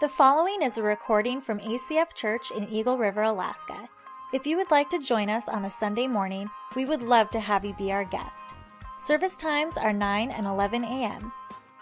[0.00, 3.88] The following is a recording from ACF Church in Eagle River, Alaska.
[4.32, 7.38] If you would like to join us on a Sunday morning, we would love to
[7.38, 8.54] have you be our guest.
[9.04, 11.32] Service times are 9 and 11 a.m.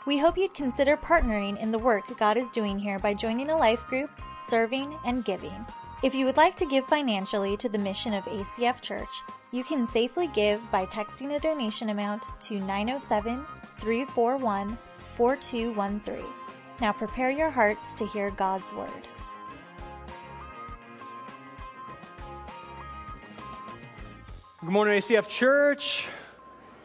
[0.06, 3.56] We hope you'd consider partnering in the work God is doing here by joining a
[3.56, 4.10] life group,
[4.46, 5.64] serving, and giving.
[6.02, 9.22] If you would like to give financially to the mission of ACF Church,
[9.52, 13.42] you can safely give by texting a donation amount to 907
[13.78, 14.76] 341
[15.16, 16.41] 4213.
[16.80, 18.90] Now prepare your hearts to hear God's Word.
[24.60, 26.06] Good morning, ACF Church.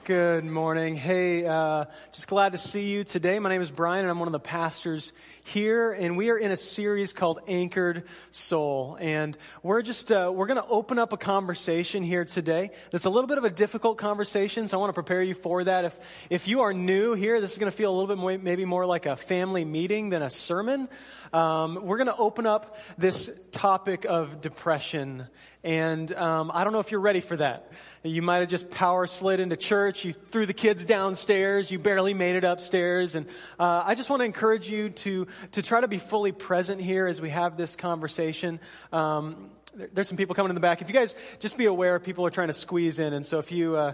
[0.04, 0.96] Good morning.
[0.96, 3.40] Hey, uh, just glad to see you today.
[3.40, 5.14] My name is Brian, and I'm one of the pastors
[5.48, 8.98] here, and we are in a series called Anchored Soul.
[9.00, 12.72] And we're just uh, we're going to open up a conversation here today.
[12.92, 15.64] That's a little bit of a difficult conversation, so I want to prepare you for
[15.64, 15.86] that.
[15.86, 18.38] If if you are new here, this is going to feel a little bit more,
[18.38, 20.90] maybe more like a family meeting than a sermon.
[21.32, 25.28] Um, we're going to open up this topic of depression,
[25.64, 27.72] and um, I don't know if you're ready for that.
[28.04, 30.06] You might have just power slid into church.
[30.06, 31.72] You threw the kids downstairs.
[31.72, 33.16] You barely made it upstairs.
[33.16, 33.28] And
[33.60, 37.08] uh, I just want to encourage you to to try to be fully present here
[37.08, 38.60] as we have this conversation.
[38.92, 39.50] Um,
[39.94, 40.82] there's some people coming in the back.
[40.82, 43.52] If you guys just be aware, people are trying to squeeze in, and so if
[43.52, 43.94] you uh,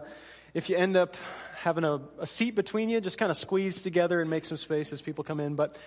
[0.53, 1.15] if you end up
[1.55, 4.93] having a, a seat between you, just kind of squeeze together and make some space
[4.93, 5.55] as people come in.
[5.55, 5.77] But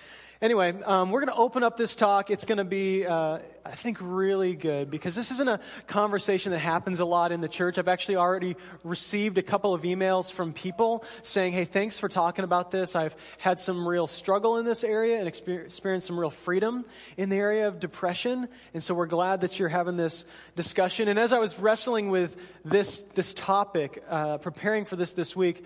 [0.43, 2.31] Anyway, um, we're going to open up this talk.
[2.31, 6.59] It's going to be, uh, I think, really good because this isn't a conversation that
[6.59, 7.79] happens a lot in the church.
[7.79, 12.45] I've actually already received a couple of emails from people saying, hey, thanks for talking
[12.45, 12.95] about this.
[12.95, 16.85] I've had some real struggle in this area and experienced some real freedom
[17.17, 18.47] in the area of depression.
[18.75, 21.09] And so we're glad that you're having this discussion.
[21.09, 25.65] And as I was wrestling with this, this topic, uh, preparing for this this week,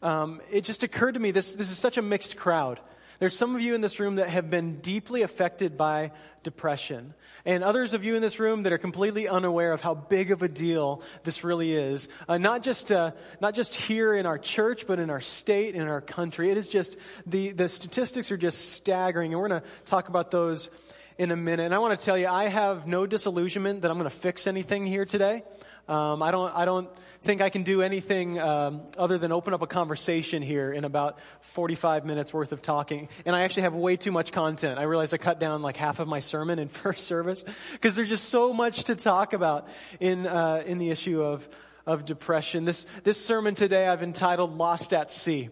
[0.00, 2.80] um, it just occurred to me this, this is such a mixed crowd.
[3.18, 6.12] There's some of you in this room that have been deeply affected by
[6.44, 7.14] depression.
[7.44, 10.42] And others of you in this room that are completely unaware of how big of
[10.42, 12.08] a deal this really is.
[12.28, 15.88] Uh, not just, uh, not just here in our church, but in our state, in
[15.88, 16.50] our country.
[16.50, 16.96] It is just,
[17.26, 19.32] the, the statistics are just staggering.
[19.32, 20.70] And we're going to talk about those
[21.16, 21.64] in a minute.
[21.64, 24.46] And I want to tell you, I have no disillusionment that I'm going to fix
[24.46, 25.42] anything here today.
[25.88, 26.88] Um, I don't, I don't
[27.22, 31.18] think I can do anything um, other than open up a conversation here in about
[31.40, 33.08] 45 minutes worth of talking.
[33.26, 34.78] And I actually have way too much content.
[34.78, 38.08] I realized I cut down like half of my sermon in first service because there's
[38.08, 39.68] just so much to talk about
[40.00, 41.48] in, uh, in the issue of,
[41.86, 42.64] of depression.
[42.64, 45.50] This, this sermon today I've entitled Lost at Sea.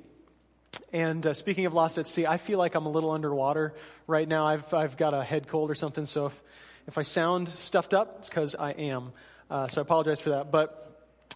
[0.93, 3.75] And uh, speaking of lost at sea, I feel like I'm a little underwater
[4.07, 4.47] right now.
[4.47, 6.43] I've, I've got a head cold or something, so if,
[6.87, 9.13] if I sound stuffed up, it's because I am.
[9.51, 10.53] Uh, so I apologize for that.
[10.53, 10.86] But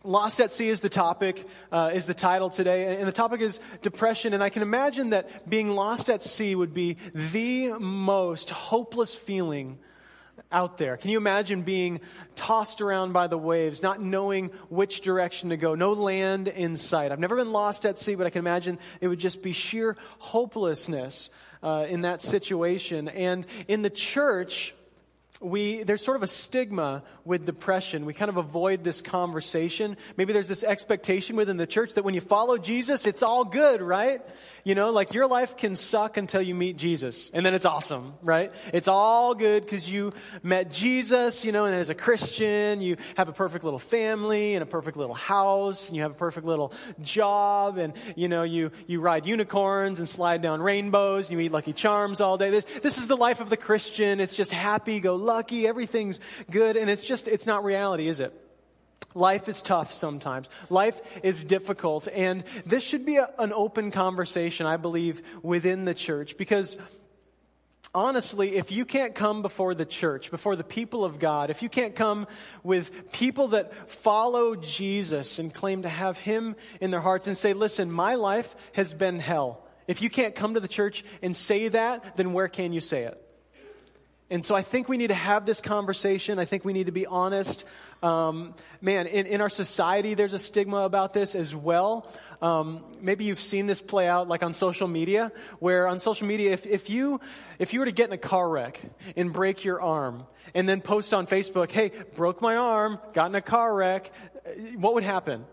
[0.02, 3.60] Lost at Sea is the topic, uh, is the title today, and the topic is
[3.82, 4.32] depression.
[4.32, 9.78] And I can imagine that being lost at sea would be the most hopeless feeling
[10.50, 10.96] out there.
[10.96, 12.00] Can you imagine being
[12.34, 17.12] tossed around by the waves, not knowing which direction to go, no land in sight?
[17.12, 19.98] I've never been lost at sea, but I can imagine it would just be sheer
[20.18, 21.28] hopelessness
[21.62, 23.08] uh, in that situation.
[23.08, 24.74] And in the church,
[25.40, 28.04] we, there's sort of a stigma with depression.
[28.04, 29.96] We kind of avoid this conversation.
[30.18, 33.80] Maybe there's this expectation within the church that when you follow Jesus, it's all good,
[33.80, 34.20] right?
[34.64, 37.30] You know, like your life can suck until you meet Jesus.
[37.32, 38.52] And then it's awesome, right?
[38.74, 40.12] It's all good because you
[40.42, 44.62] met Jesus, you know, and as a Christian, you have a perfect little family and
[44.62, 48.72] a perfect little house and you have a perfect little job and, you know, you,
[48.86, 51.30] you ride unicorns and slide down rainbows.
[51.30, 52.50] You eat Lucky Charms all day.
[52.50, 54.20] This, this is the life of the Christian.
[54.20, 56.18] It's just happy, go lucky, everything's
[56.50, 58.32] good, and it's just, it's not reality, is it?
[59.14, 60.48] Life is tough sometimes.
[60.68, 62.08] Life is difficult.
[62.12, 66.36] And this should be a, an open conversation, I believe, within the church.
[66.36, 66.76] Because
[67.92, 71.68] honestly, if you can't come before the church, before the people of God, if you
[71.68, 72.26] can't come
[72.62, 77.52] with people that follow Jesus and claim to have Him in their hearts and say,
[77.52, 79.66] listen, my life has been hell.
[79.88, 83.04] If you can't come to the church and say that, then where can you say
[83.04, 83.29] it?
[84.30, 86.38] And so I think we need to have this conversation.
[86.38, 87.64] I think we need to be honest.
[88.00, 92.08] Um, man, in, in our society, there's a stigma about this as well.
[92.40, 96.52] Um, maybe you've seen this play out like on social media, where on social media,
[96.52, 97.20] if, if you
[97.58, 98.80] if you were to get in a car wreck
[99.16, 103.34] and break your arm, and then post on Facebook, "Hey, broke my arm, got in
[103.34, 104.10] a car wreck,"
[104.76, 105.44] what would happen?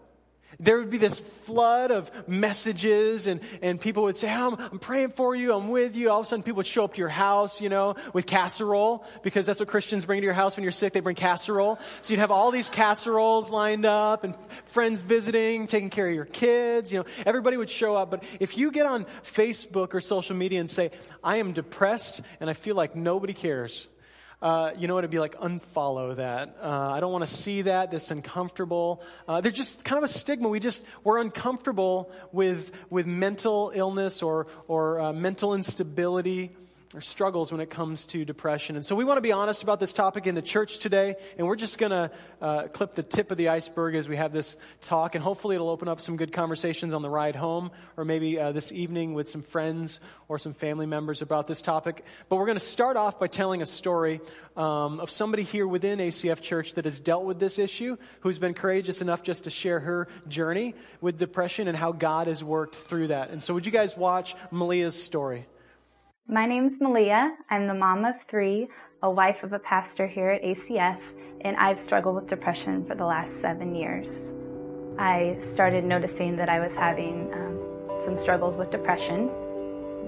[0.59, 5.09] There would be this flood of messages and, and people would say, I'm, I'm praying
[5.09, 5.54] for you.
[5.54, 6.09] I'm with you.
[6.09, 9.06] All of a sudden people would show up to your house, you know, with casserole
[9.21, 10.94] because that's what Christians bring to your house when you're sick.
[10.94, 11.80] They bring casserole.
[12.01, 16.25] So you'd have all these casseroles lined up and friends visiting, taking care of your
[16.25, 16.92] kids.
[16.92, 18.10] You know, everybody would show up.
[18.10, 20.92] But if you get on Facebook or social media and say,
[21.24, 23.88] I am depressed and I feel like nobody cares,
[24.42, 24.98] uh, you know?
[24.98, 26.57] It'd be like unfollow that.
[26.62, 27.92] Uh, I don't want to see that.
[27.92, 29.01] That's uncomfortable.
[29.28, 30.50] Uh, there's just kind of a stigma.
[30.50, 36.56] We just we're uncomfortable with with mental illness or or uh, mental instability
[36.94, 38.78] or struggles when it comes to depression.
[38.78, 41.16] And so we want to be honest about this topic in the church today.
[41.38, 42.12] And we're just going to
[42.42, 45.13] uh, clip the tip of the iceberg as we have this talk.
[45.13, 48.54] And hopefully it'll open up some good conversations on the ride home or maybe uh,
[48.54, 50.00] this evening with some friends
[50.30, 52.06] or some family members about this topic.
[52.30, 54.22] But we're going to start off by telling a story
[54.56, 58.54] um, of somebody here within ACF Church that has dealt with this issue, who's been
[58.54, 63.07] courageous enough just to share her journey with depression and how God has worked through
[63.07, 63.30] that.
[63.30, 65.48] And so would you guys watch Malia's story?
[66.29, 67.38] My name's Malia.
[67.50, 68.68] I'm the mom of three,
[69.01, 71.00] a wife of a pastor here at ACF,
[71.39, 74.33] and I've struggled with depression for the last seven years.
[75.00, 79.29] I started noticing that I was having um, some struggles with depression.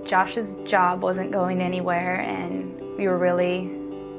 [0.04, 3.72] Josh's job wasn't going anywhere, and we were really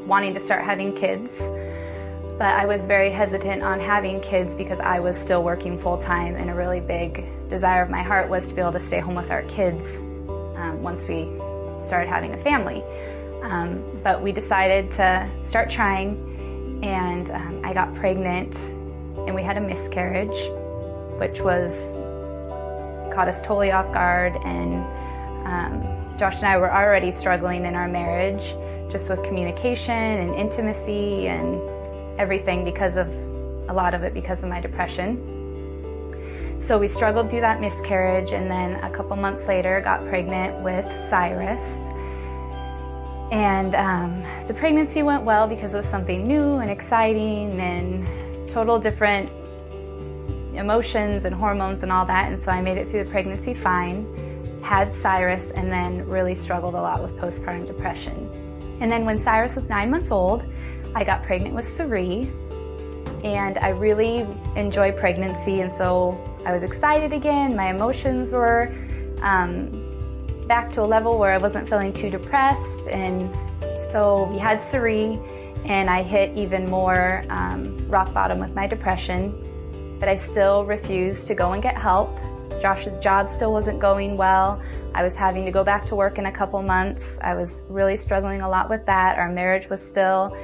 [0.06, 1.30] wanting to start having kids.
[2.38, 6.36] But I was very hesitant on having kids because I was still working full time,
[6.36, 9.16] and a really big desire of my heart was to be able to stay home
[9.16, 9.98] with our kids
[10.56, 11.28] um, once we
[11.86, 12.82] started having a family.
[13.42, 18.56] Um, but we decided to start trying, and um, I got pregnant,
[19.26, 20.36] and we had a miscarriage,
[21.18, 21.70] which was
[23.14, 24.36] caught us totally off guard.
[24.44, 24.84] And
[25.46, 28.54] um, Josh and I were already struggling in our marriage,
[28.92, 31.60] just with communication and intimacy and
[32.20, 33.08] everything because of
[33.68, 35.39] a lot of it because of my depression.
[36.60, 40.84] So we struggled through that miscarriage and then a couple months later got pregnant with
[41.08, 41.60] Cyrus.
[43.32, 48.78] And um, the pregnancy went well because it was something new and exciting and total
[48.78, 49.30] different
[50.54, 52.30] emotions and hormones and all that.
[52.30, 56.74] And so I made it through the pregnancy fine, had Cyrus, and then really struggled
[56.74, 58.78] a lot with postpartum depression.
[58.80, 60.44] And then when Cyrus was nine months old,
[60.94, 62.30] I got pregnant with Cerie.
[63.24, 64.26] And I really
[64.56, 67.54] enjoy pregnancy, and so I was excited again.
[67.54, 68.72] My emotions were
[69.20, 72.88] um, back to a level where I wasn't feeling too depressed.
[72.88, 73.34] And
[73.92, 75.20] so we had Cerie,
[75.64, 79.96] and I hit even more um, rock bottom with my depression.
[80.00, 82.18] But I still refused to go and get help.
[82.62, 84.62] Josh's job still wasn't going well.
[84.94, 87.18] I was having to go back to work in a couple months.
[87.22, 89.18] I was really struggling a lot with that.
[89.18, 90.34] Our marriage was still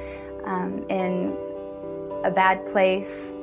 [0.45, 1.35] um, in
[2.23, 3.33] a bad place.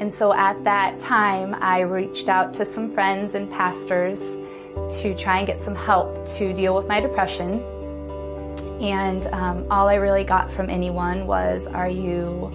[0.00, 4.20] And so at that time, I reached out to some friends and pastors
[5.00, 7.62] to try and get some help to deal with my depression.
[8.80, 12.52] And um, all I really got from anyone was, Are you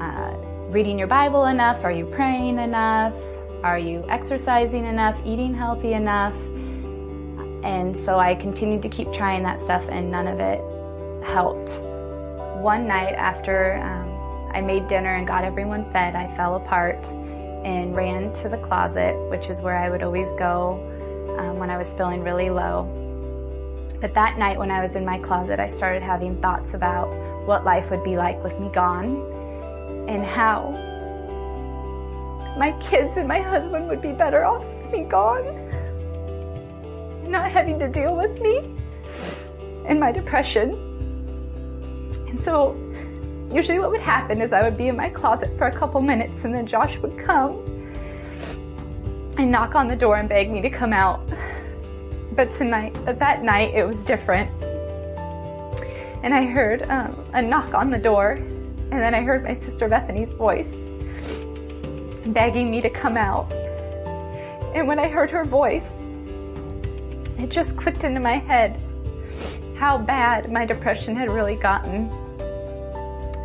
[0.00, 0.34] uh,
[0.70, 1.84] reading your Bible enough?
[1.84, 3.12] Are you praying enough?
[3.62, 5.18] Are you exercising enough?
[5.26, 6.34] Eating healthy enough?
[7.62, 10.62] And so I continued to keep trying that stuff, and none of it
[11.26, 11.82] helped.
[12.62, 14.07] One night after um,
[14.52, 16.14] I made dinner and got everyone fed.
[16.14, 17.04] I fell apart
[17.64, 20.80] and ran to the closet, which is where I would always go
[21.38, 22.94] um, when I was feeling really low.
[24.00, 27.08] But that night, when I was in my closet, I started having thoughts about
[27.46, 30.70] what life would be like with me gone and how
[32.56, 35.46] my kids and my husband would be better off with me gone
[37.22, 38.58] and not having to deal with me
[39.86, 40.72] and my depression.
[42.28, 42.76] And so
[43.52, 46.44] Usually what would happen is I would be in my closet for a couple minutes
[46.44, 47.64] and then Josh would come
[49.38, 51.26] and knock on the door and beg me to come out.
[52.32, 54.50] But tonight, but that night, it was different.
[56.22, 59.88] And I heard um, a knock on the door, and then I heard my sister
[59.88, 60.72] Bethany's voice
[62.26, 63.50] begging me to come out.
[64.74, 65.90] And when I heard her voice,
[67.38, 68.80] it just clicked into my head
[69.76, 72.10] how bad my depression had really gotten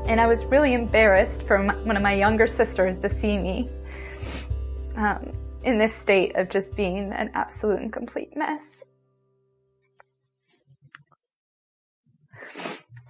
[0.06, 3.70] and I was really embarrassed for one of my younger sisters to see me
[4.98, 5.32] um,
[5.64, 8.84] in this state of just being an absolute and complete mess.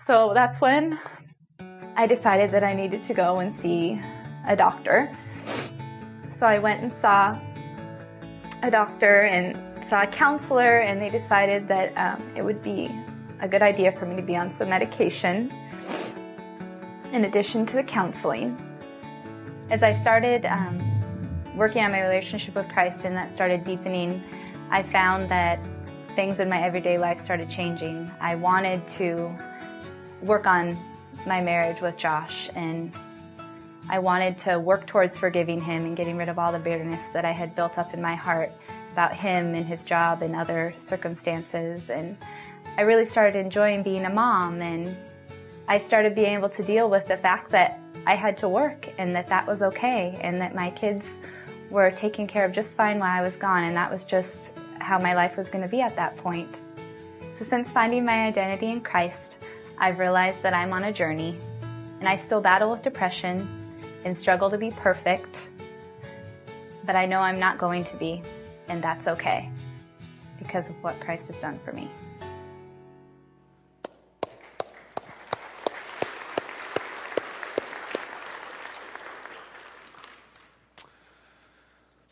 [0.05, 0.99] So that's when
[1.95, 3.99] I decided that I needed to go and see
[4.47, 5.09] a doctor.
[6.29, 7.39] So I went and saw
[8.61, 12.89] a doctor and saw a counselor, and they decided that um, it would be
[13.39, 15.51] a good idea for me to be on some medication
[17.13, 18.57] in addition to the counseling.
[19.69, 20.81] As I started um,
[21.55, 24.21] working on my relationship with Christ and that started deepening,
[24.71, 25.59] I found that
[26.15, 28.09] things in my everyday life started changing.
[28.19, 29.31] I wanted to
[30.23, 30.75] work on
[31.27, 32.91] my marriage with Josh and
[33.89, 37.25] I wanted to work towards forgiving him and getting rid of all the bitterness that
[37.25, 38.51] I had built up in my heart
[38.91, 41.91] about him and his job and other circumstances.
[41.91, 42.17] And
[42.75, 44.97] I really started enjoying being a mom and
[45.67, 49.15] I started being able to deal with the fact that I had to work and
[49.15, 51.05] that that was okay and that my kids
[51.69, 54.99] were taken care of just fine while I was gone and that was just how
[54.99, 56.59] my life was going to be at that point.
[57.39, 59.37] So since finding my identity in Christ,
[59.77, 61.37] I've realized that I'm on a journey
[61.99, 63.47] and I still battle with depression
[64.03, 65.49] and struggle to be perfect,
[66.85, 68.21] but I know I'm not going to be,
[68.67, 69.49] and that's okay
[70.37, 71.89] because of what Christ has done for me.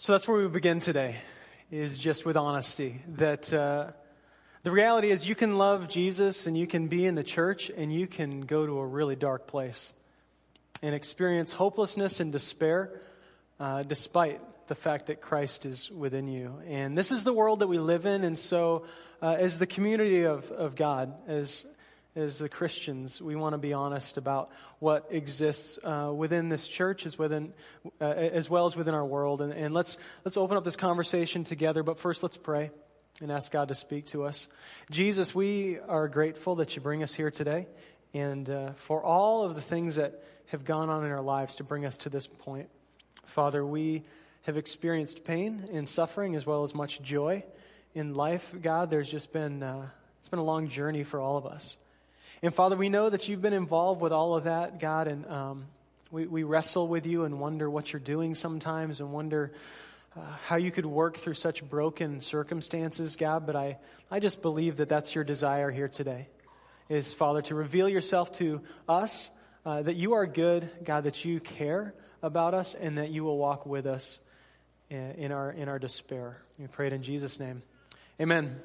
[0.02, 1.18] So that's where we begin today,
[1.70, 3.04] is just with honesty.
[3.18, 3.92] That uh,
[4.64, 7.94] the reality is you can love Jesus and you can be in the church and
[7.94, 9.94] you can go to a really dark place
[10.82, 13.00] and experience hopelessness and despair
[13.60, 16.56] uh, despite the fact that Christ is within you.
[16.66, 18.24] And this is the world that we live in.
[18.24, 18.88] And so,
[19.22, 21.68] uh, as the community of, of God, as
[22.16, 27.06] as the Christians, we want to be honest about what exists uh, within this church,
[27.06, 27.54] as within,
[28.02, 29.42] uh, as well as within our world.
[29.42, 31.84] And, and let's let's open up this conversation together.
[31.84, 32.72] But first, let's pray
[33.22, 34.48] and ask God to speak to us.
[34.90, 37.68] Jesus, we are grateful that you bring us here today,
[38.14, 41.64] and uh, for all of the things that have gone on in our lives to
[41.64, 42.70] bring us to this point.
[43.26, 44.04] Father, we
[44.44, 47.44] have experienced pain and suffering as well as much joy
[47.94, 48.54] in life.
[48.62, 49.88] God, there's just been uh,
[50.20, 51.78] it's been a long journey for all of us.
[52.44, 55.66] And Father, we know that you've been involved with all of that, God, and um,
[56.10, 59.52] we, we wrestle with you and wonder what you're doing sometimes and wonder
[60.18, 63.46] uh, how you could work through such broken circumstances, God.
[63.46, 63.78] But I,
[64.10, 66.30] I just believe that that's your desire here today,
[66.90, 69.30] is, Father, to reveal yourself to us,
[69.64, 71.94] uh, that you are good, God, that you care
[72.24, 74.20] about us, and that you will walk with us
[74.90, 76.38] in, in our, in our despair.
[76.58, 77.62] We pray it in Jesus' name.
[78.20, 78.60] Amen.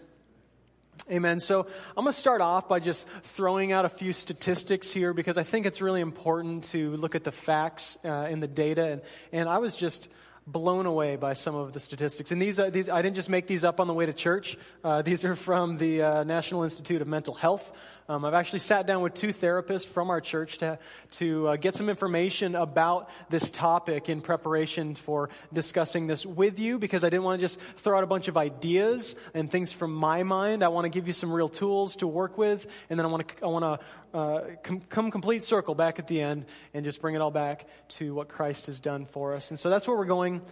[1.10, 1.38] Amen.
[1.40, 1.60] So
[1.96, 5.44] I'm going to start off by just throwing out a few statistics here because I
[5.44, 8.86] think it's really important to look at the facts uh, and the data.
[8.86, 10.08] And, and I was just
[10.46, 12.30] blown away by some of the statistics.
[12.30, 14.56] And these, uh, these I didn't just make these up on the way to church.
[14.82, 17.72] Uh, these are from the uh, National Institute of Mental Health.
[18.08, 20.78] Um, I've actually sat down with two therapists from our church to,
[21.12, 26.78] to uh, get some information about this topic in preparation for discussing this with you
[26.78, 29.92] because I didn't want to just throw out a bunch of ideas and things from
[29.92, 30.62] my mind.
[30.62, 33.26] I want to give you some real tools to work with, and then I want
[33.26, 33.80] to, I want
[34.12, 37.32] to uh, com- come complete circle back at the end and just bring it all
[37.32, 39.50] back to what Christ has done for us.
[39.50, 40.42] And so that's where we're going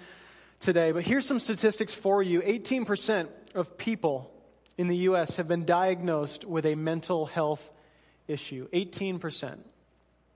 [0.59, 0.91] today.
[0.91, 4.34] But here's some statistics for you 18% of people
[4.76, 5.37] in the U.S.
[5.37, 7.73] have been diagnosed with a mental health
[8.28, 9.59] issue 18%.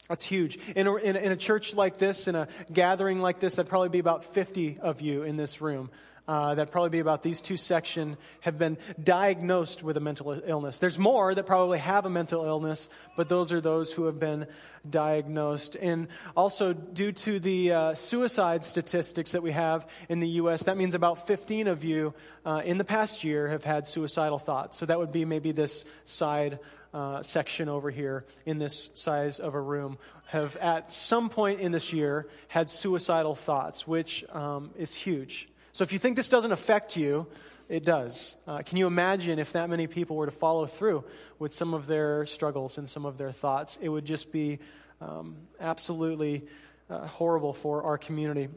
[0.09, 0.59] That's huge.
[0.75, 3.69] In a, in, a, in a, church like this, in a gathering like this, that'd
[3.69, 5.91] probably be about 50 of you in this room.
[6.29, 10.79] Uh, that'd probably be about these two sections have been diagnosed with a mental illness.
[10.79, 14.47] There's more that probably have a mental illness, but those are those who have been
[14.89, 15.75] diagnosed.
[15.75, 20.77] And also, due to the uh, suicide statistics that we have in the U.S., that
[20.77, 22.13] means about 15 of you
[22.45, 24.77] uh, in the past year have had suicidal thoughts.
[24.77, 26.59] So that would be maybe this side
[26.93, 31.73] uh, section over here in this size of a room have at some point in
[31.73, 35.49] this year had suicidal thoughts, which um, is huge.
[35.79, 37.29] So if you think this doesn't affect you,
[37.69, 38.35] it does.
[38.49, 41.05] Uh, can you imagine if that many people were to follow through
[41.39, 43.79] with some of their struggles and some of their thoughts?
[43.81, 44.59] It would just be
[45.01, 46.45] um, absolutely
[46.91, 48.49] uh, horrible for our community.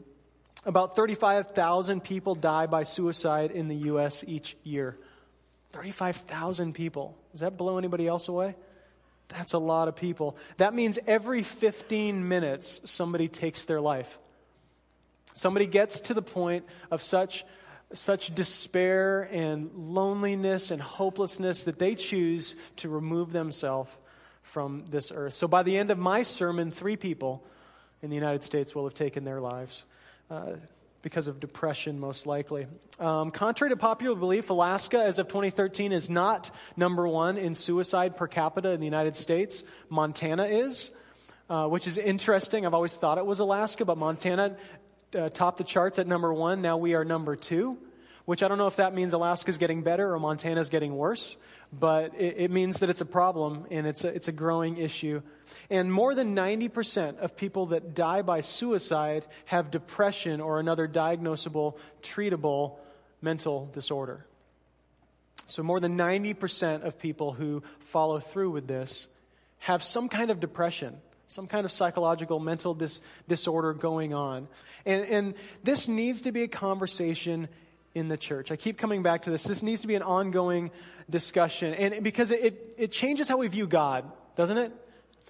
[0.66, 4.24] About 35,000 people die by suicide in the U.S.
[4.26, 4.98] each year.
[5.70, 7.16] 35,000 people.
[7.30, 8.56] Does that blow anybody else away?
[9.28, 10.36] That's a lot of people.
[10.56, 14.18] That means every 15 minutes somebody takes their life.
[15.34, 17.44] Somebody gets to the point of such,
[17.92, 23.90] such despair and loneliness and hopelessness that they choose to remove themselves
[24.42, 25.34] from this earth.
[25.34, 27.44] So by the end of my sermon, three people
[28.02, 29.84] in the United States will have taken their lives.
[30.30, 30.56] Uh,
[31.02, 32.66] because of depression, most likely.
[32.98, 38.16] Um, contrary to popular belief, Alaska, as of 2013, is not number one in suicide
[38.16, 39.64] per capita in the United States.
[39.88, 40.92] Montana is,
[41.50, 42.64] uh, which is interesting.
[42.64, 44.56] I've always thought it was Alaska, but Montana
[45.14, 46.62] uh, topped the charts at number one.
[46.62, 47.78] Now we are number two
[48.24, 51.36] which I don't know if that means Alaska's getting better or Montana's getting worse,
[51.72, 55.22] but it, it means that it's a problem and it's a, it's a growing issue.
[55.70, 61.76] And more than 90% of people that die by suicide have depression or another diagnosable,
[62.02, 62.78] treatable
[63.20, 64.26] mental disorder.
[65.46, 69.08] So, more than 90% of people who follow through with this
[69.58, 70.96] have some kind of depression,
[71.32, 74.48] some kind of psychological mental dis- disorder going on.
[74.84, 75.34] And, and
[75.64, 77.48] this needs to be a conversation
[77.94, 78.52] in the church.
[78.52, 79.44] I keep coming back to this.
[79.44, 80.70] This needs to be an ongoing
[81.08, 81.72] discussion.
[81.72, 84.04] And because it, it changes how we view God,
[84.36, 84.72] doesn't it?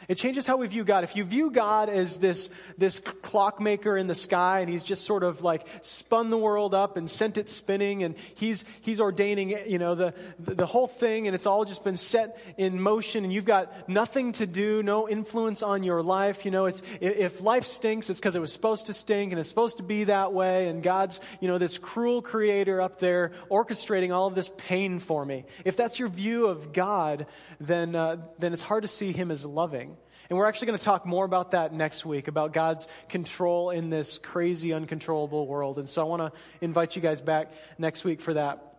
[0.08, 1.04] It changes how we view God.
[1.04, 5.22] If you view God as this, this clockmaker in the sky and he's just sort
[5.22, 9.78] of like spun the world up and sent it spinning and he's, he's ordaining, you
[9.78, 13.44] know, the, the whole thing and it's all just been set in motion and you've
[13.44, 16.44] got nothing to do, no influence on your life.
[16.44, 19.48] You know, it's, if life stinks, it's because it was supposed to stink and it's
[19.48, 24.12] supposed to be that way and God's, you know, this cruel creator up there orchestrating
[24.12, 25.44] all of this pain for me.
[25.64, 27.26] If that's your view of God,
[27.60, 29.91] then, uh, then it's hard to see him as loving.
[30.28, 33.90] And we're actually going to talk more about that next week, about God's control in
[33.90, 35.78] this crazy, uncontrollable world.
[35.78, 38.76] And so I want to invite you guys back next week for that.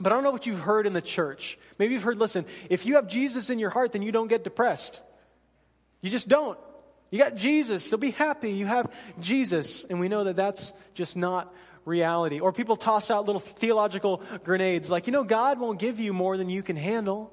[0.00, 1.58] But I don't know what you've heard in the church.
[1.78, 4.44] Maybe you've heard, listen, if you have Jesus in your heart, then you don't get
[4.44, 5.02] depressed.
[6.00, 6.58] You just don't.
[7.10, 8.52] You got Jesus, so be happy.
[8.52, 9.84] You have Jesus.
[9.84, 12.40] And we know that that's just not reality.
[12.40, 16.36] Or people toss out little theological grenades like, you know, God won't give you more
[16.36, 17.32] than you can handle.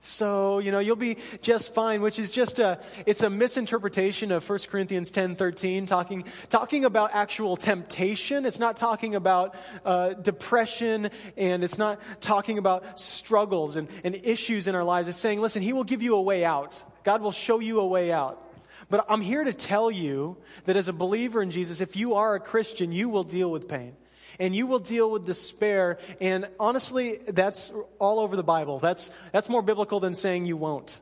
[0.00, 4.48] So, you know, you'll be just fine, which is just a, it's a misinterpretation of
[4.48, 8.46] 1 Corinthians 10, 13, talking, talking about actual temptation.
[8.46, 14.68] It's not talking about, uh, depression and it's not talking about struggles and, and issues
[14.68, 15.08] in our lives.
[15.08, 16.82] It's saying, listen, He will give you a way out.
[17.02, 18.42] God will show you a way out.
[18.88, 20.36] But I'm here to tell you
[20.66, 23.66] that as a believer in Jesus, if you are a Christian, you will deal with
[23.66, 23.96] pain
[24.38, 25.98] and you will deal with despair.
[26.20, 28.78] And honestly, that's all over the Bible.
[28.78, 31.00] That's, that's more biblical than saying you won't,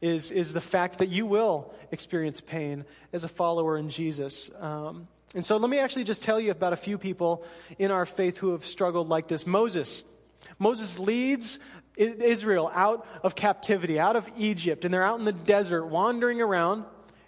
[0.00, 4.50] is, is the fact that you will experience pain as a follower in Jesus.
[4.58, 7.44] Um, and so let me actually just tell you about a few people
[7.78, 9.46] in our faith who have struggled like this.
[9.46, 10.04] Moses.
[10.58, 11.58] Moses leads
[11.96, 16.84] Israel out of captivity, out of Egypt, and they're out in the desert wandering around.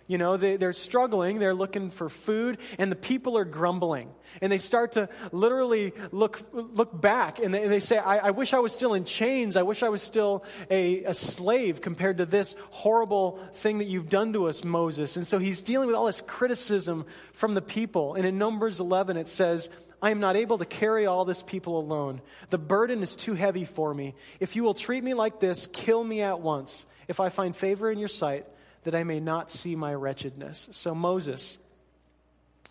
[0.09, 4.11] You know, they, they're struggling, they're looking for food, and the people are grumbling.
[4.41, 8.55] And they start to literally look, look back and they, they say, I, I, wish
[8.55, 9.57] I was still in chains.
[9.57, 14.09] I wish I was still a, a slave compared to this horrible thing that you've
[14.09, 15.17] done to us, Moses.
[15.17, 17.05] And so he's dealing with all this criticism
[17.35, 18.15] from the people.
[18.15, 19.69] And in Numbers 11, it says,
[20.01, 22.23] I am not able to carry all this people alone.
[22.49, 24.15] The burden is too heavy for me.
[24.41, 26.87] If you will treat me like this, kill me at once.
[27.09, 28.47] If I find favor in your sight,
[28.85, 30.69] that I may not see my wretchedness.
[30.73, 31.59] So Moses,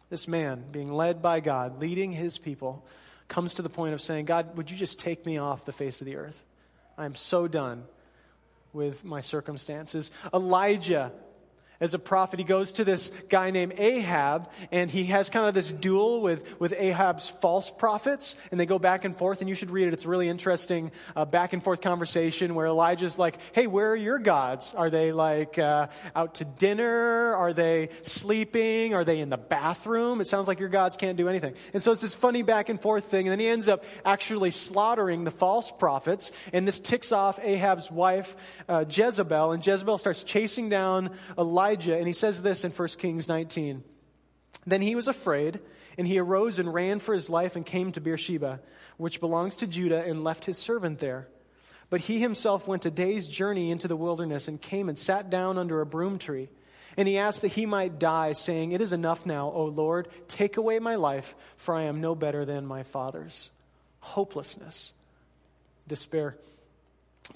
[0.09, 2.85] this man being led by God, leading his people,
[3.27, 6.01] comes to the point of saying, God, would you just take me off the face
[6.01, 6.43] of the earth?
[6.97, 7.83] I am so done
[8.73, 10.11] with my circumstances.
[10.33, 11.11] Elijah
[11.79, 12.39] as a prophet.
[12.39, 16.59] He goes to this guy named Ahab, and he has kind of this duel with,
[16.59, 19.93] with Ahab's false prophets, and they go back and forth, and you should read it.
[19.93, 23.95] It's a really interesting uh, back and forth conversation where Elijah's like, hey, where are
[23.95, 24.73] your gods?
[24.75, 27.35] Are they like uh, out to dinner?
[27.35, 28.93] Are they sleeping?
[28.93, 30.21] Are they in the bathroom?
[30.21, 31.53] It sounds like your gods can't do anything.
[31.73, 34.51] And so it's this funny back and forth thing, and then he ends up actually
[34.51, 38.35] slaughtering the false prophets, and this ticks off Ahab's wife,
[38.67, 42.87] uh, Jezebel, and Jezebel starts chasing down Elijah Elijah, and he says this in 1
[42.97, 43.83] Kings 19.
[44.65, 45.59] Then he was afraid,
[45.97, 48.61] and he arose and ran for his life and came to Beersheba,
[48.95, 51.27] which belongs to Judah, and left his servant there.
[51.89, 55.57] But he himself went a day's journey into the wilderness and came and sat down
[55.57, 56.47] under a broom tree.
[56.95, 60.55] And he asked that he might die, saying, It is enough now, O Lord, take
[60.55, 63.49] away my life, for I am no better than my father's.
[63.99, 64.93] Hopelessness,
[65.87, 66.37] despair.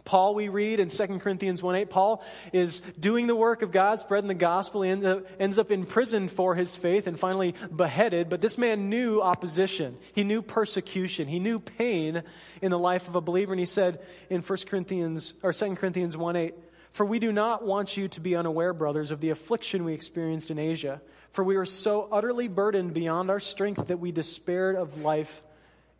[0.06, 2.24] Paul, we read in 2 Corinthians 1 8, Paul
[2.54, 4.82] is doing the work of God, spreading the gospel.
[4.82, 8.30] He ends up, ends up in prison for his faith and finally beheaded.
[8.30, 9.98] But this man knew opposition.
[10.14, 11.28] He knew persecution.
[11.28, 12.24] He knew pain
[12.62, 13.54] in the life of a believer.
[13.54, 16.56] And he said in 1 Corinthians, or 2 Corinthians 1 8,
[16.94, 20.52] For we do not want you to be unaware, brothers, of the affliction we experienced
[20.52, 21.02] in Asia.
[21.32, 25.44] For we were so utterly burdened beyond our strength that we despaired of life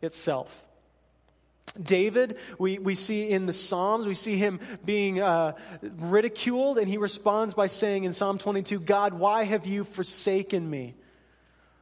[0.00, 0.66] itself.
[1.80, 6.98] David, we, we see in the Psalms, we see him being uh, ridiculed, and he
[6.98, 10.94] responds by saying in Psalm 22, God, why have you forsaken me?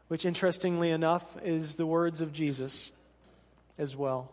[0.09, 2.93] Which, interestingly enough, is the words of Jesus
[3.79, 4.33] as well.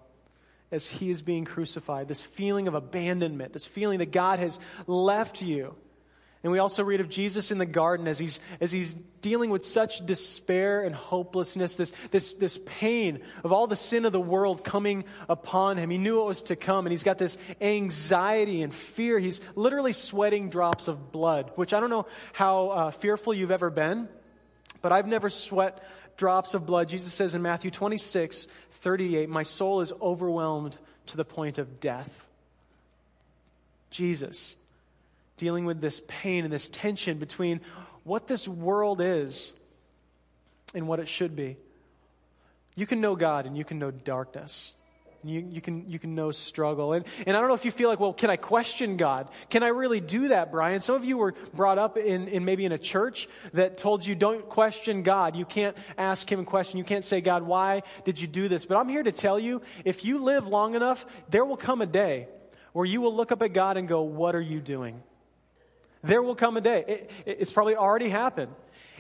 [0.72, 5.42] As he is being crucified, this feeling of abandonment, this feeling that God has left
[5.42, 5.76] you.
[6.44, 9.66] And we also read of Jesus in the garden as he's, as he's dealing with
[9.66, 14.64] such despair and hopelessness, this, this, this pain of all the sin of the world
[14.64, 15.90] coming upon him.
[15.90, 19.18] He knew it was to come, and he's got this anxiety and fear.
[19.18, 23.72] He's literally sweating drops of blood, which I don't know how uh, fearful you've ever
[23.72, 24.08] been,
[24.82, 25.84] but I've never sweat
[26.18, 26.88] drops of blood.
[26.88, 32.28] Jesus says in Matthew 26, 38, My soul is overwhelmed to the point of death.
[33.90, 34.56] Jesus
[35.38, 37.62] dealing with this pain and this tension between
[38.04, 39.54] what this world is
[40.74, 41.58] and what it should be.
[42.76, 44.74] You can know God and you can know darkness.
[45.24, 46.94] You, you, can, you can know struggle.
[46.94, 49.30] And, and I don't know if you feel like, well, can I question God?
[49.50, 50.80] Can I really do that, Brian?
[50.80, 54.16] Some of you were brought up in, in maybe in a church that told you
[54.16, 55.36] don't question God.
[55.36, 56.78] You can't ask Him a question.
[56.78, 58.66] You can't say, God, why did you do this?
[58.66, 61.88] But I'm here to tell you, if you live long enough, there will come a
[61.88, 62.28] day
[62.74, 65.02] where you will look up at God and go, what are you doing?
[66.08, 66.86] There will come a day.
[66.88, 68.54] It, it's probably already happened.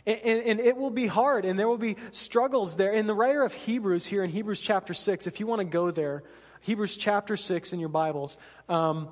[0.06, 2.92] And, and, it will be hard, and there will be struggles there.
[2.92, 5.92] In the writer of Hebrews here in Hebrews chapter 6, if you want to go
[5.92, 6.24] there,
[6.62, 8.38] Hebrews chapter 6 in your Bibles,
[8.70, 9.10] um,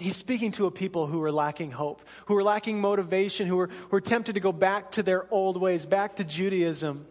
[0.00, 3.68] he's speaking to a people who are lacking hope, who are lacking motivation, who are,
[3.68, 7.06] who are tempted to go back to their old ways, back to Judaism.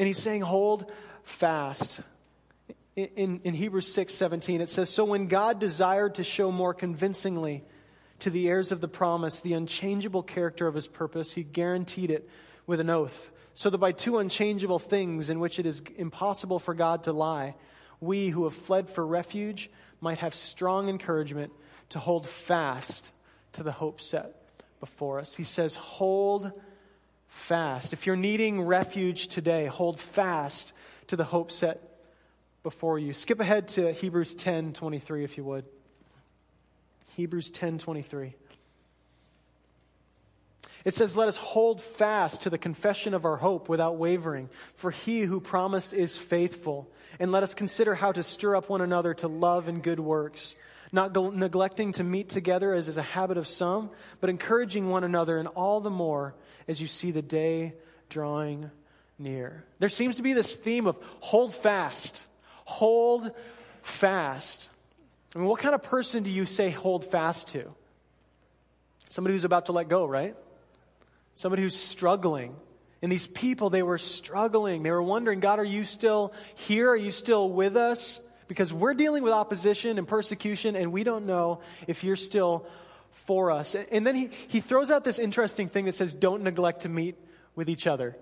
[0.00, 0.90] And he's saying, hold
[1.22, 2.00] fast.
[2.96, 6.74] In, in, in Hebrews 6 17, it says, So when God desired to show more
[6.74, 7.62] convincingly
[8.22, 12.28] to the heirs of the promise the unchangeable character of his purpose, he guaranteed it
[12.68, 16.72] with an oath, so that by two unchangeable things in which it is impossible for
[16.72, 17.56] God to lie,
[18.00, 21.52] we who have fled for refuge might have strong encouragement
[21.88, 23.10] to hold fast
[23.54, 24.36] to the hope set
[24.78, 25.34] before us.
[25.34, 26.52] He says, Hold
[27.26, 27.92] fast.
[27.92, 30.72] If you're needing refuge today, hold fast
[31.08, 31.80] to the hope set
[32.62, 33.14] before you.
[33.14, 35.64] Skip ahead to Hebrews 10 23, if you would.
[37.16, 38.34] Hebrews 10:23.
[40.84, 44.90] It says, Let us hold fast to the confession of our hope without wavering, for
[44.90, 46.90] he who promised is faithful.
[47.20, 50.56] And let us consider how to stir up one another to love and good works,
[50.90, 55.38] not neglecting to meet together as is a habit of some, but encouraging one another,
[55.38, 56.34] and all the more
[56.66, 57.74] as you see the day
[58.08, 58.70] drawing
[59.18, 59.64] near.
[59.78, 62.26] There seems to be this theme of hold fast,
[62.64, 63.30] hold
[63.82, 64.68] fast.
[65.34, 67.72] I mean, what kind of person do you say hold fast to?
[69.08, 70.34] Somebody who's about to let go, right?
[71.34, 72.54] Somebody who's struggling.
[73.00, 74.82] And these people, they were struggling.
[74.82, 76.90] They were wondering, God, are you still here?
[76.90, 78.20] Are you still with us?
[78.48, 82.66] Because we're dealing with opposition and persecution, and we don't know if you're still
[83.26, 83.74] for us.
[83.74, 87.16] And then he, he throws out this interesting thing that says, don't neglect to meet
[87.54, 88.16] with each other.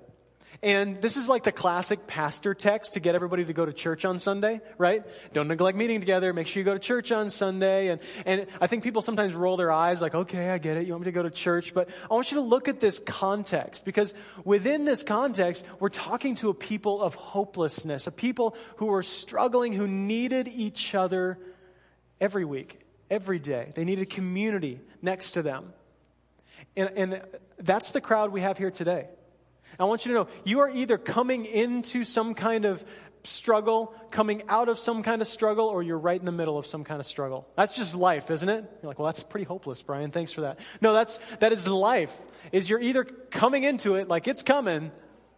[0.63, 4.05] And this is like the classic pastor text to get everybody to go to church
[4.05, 5.03] on Sunday, right?
[5.33, 6.35] Don't neglect meeting together.
[6.35, 7.89] Make sure you go to church on Sunday.
[7.89, 10.87] And, and I think people sometimes roll their eyes like, okay, I get it.
[10.87, 11.73] You want me to go to church.
[11.73, 14.13] But I want you to look at this context because
[14.45, 19.73] within this context, we're talking to a people of hopelessness, a people who were struggling,
[19.73, 21.39] who needed each other
[22.21, 23.73] every week, every day.
[23.75, 25.73] They needed community next to them.
[26.77, 27.23] And, and
[27.59, 29.09] that's the crowd we have here today.
[29.81, 32.85] I want you to know you are either coming into some kind of
[33.25, 36.67] struggle, coming out of some kind of struggle, or you're right in the middle of
[36.67, 37.47] some kind of struggle.
[37.57, 38.65] That's just life, isn't it?
[38.83, 40.11] You're like, well, that's pretty hopeless, Brian.
[40.11, 40.59] Thanks for that.
[40.81, 42.17] No, that's, that is life.
[42.53, 44.91] Is you're either coming into it like it's coming,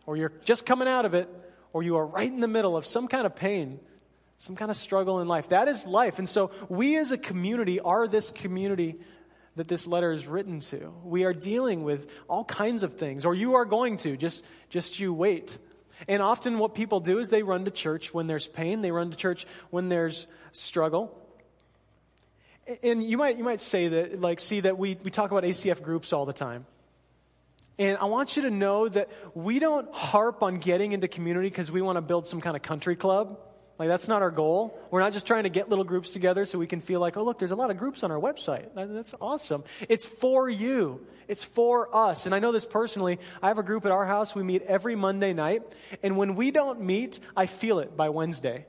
[0.06, 1.28] or you're just coming out of it,
[1.72, 3.80] or you are right in the middle of some kind of pain,
[4.38, 5.48] some kind of struggle in life.
[5.48, 6.18] That is life.
[6.18, 8.98] And so we as a community are this community
[9.56, 10.92] that this letter is written to.
[11.04, 14.16] We are dealing with all kinds of things, or you are going to.
[14.16, 15.58] Just, just you wait.
[16.08, 19.10] And often what people do is they run to church when there's pain, they run
[19.10, 21.18] to church when there's struggle.
[22.82, 25.82] And you might, you might say that, like, see that we, we talk about ACF
[25.82, 26.66] groups all the time.
[27.78, 31.70] And I want you to know that we don't harp on getting into community because
[31.70, 33.38] we want to build some kind of country club.
[33.82, 34.78] Like, that's not our goal.
[34.92, 37.24] We're not just trying to get little groups together so we can feel like, oh,
[37.24, 38.68] look, there's a lot of groups on our website.
[38.76, 39.64] That's awesome.
[39.88, 42.24] It's for you, it's for us.
[42.24, 43.18] And I know this personally.
[43.42, 44.36] I have a group at our house.
[44.36, 45.62] We meet every Monday night.
[46.00, 48.66] And when we don't meet, I feel it by Wednesday.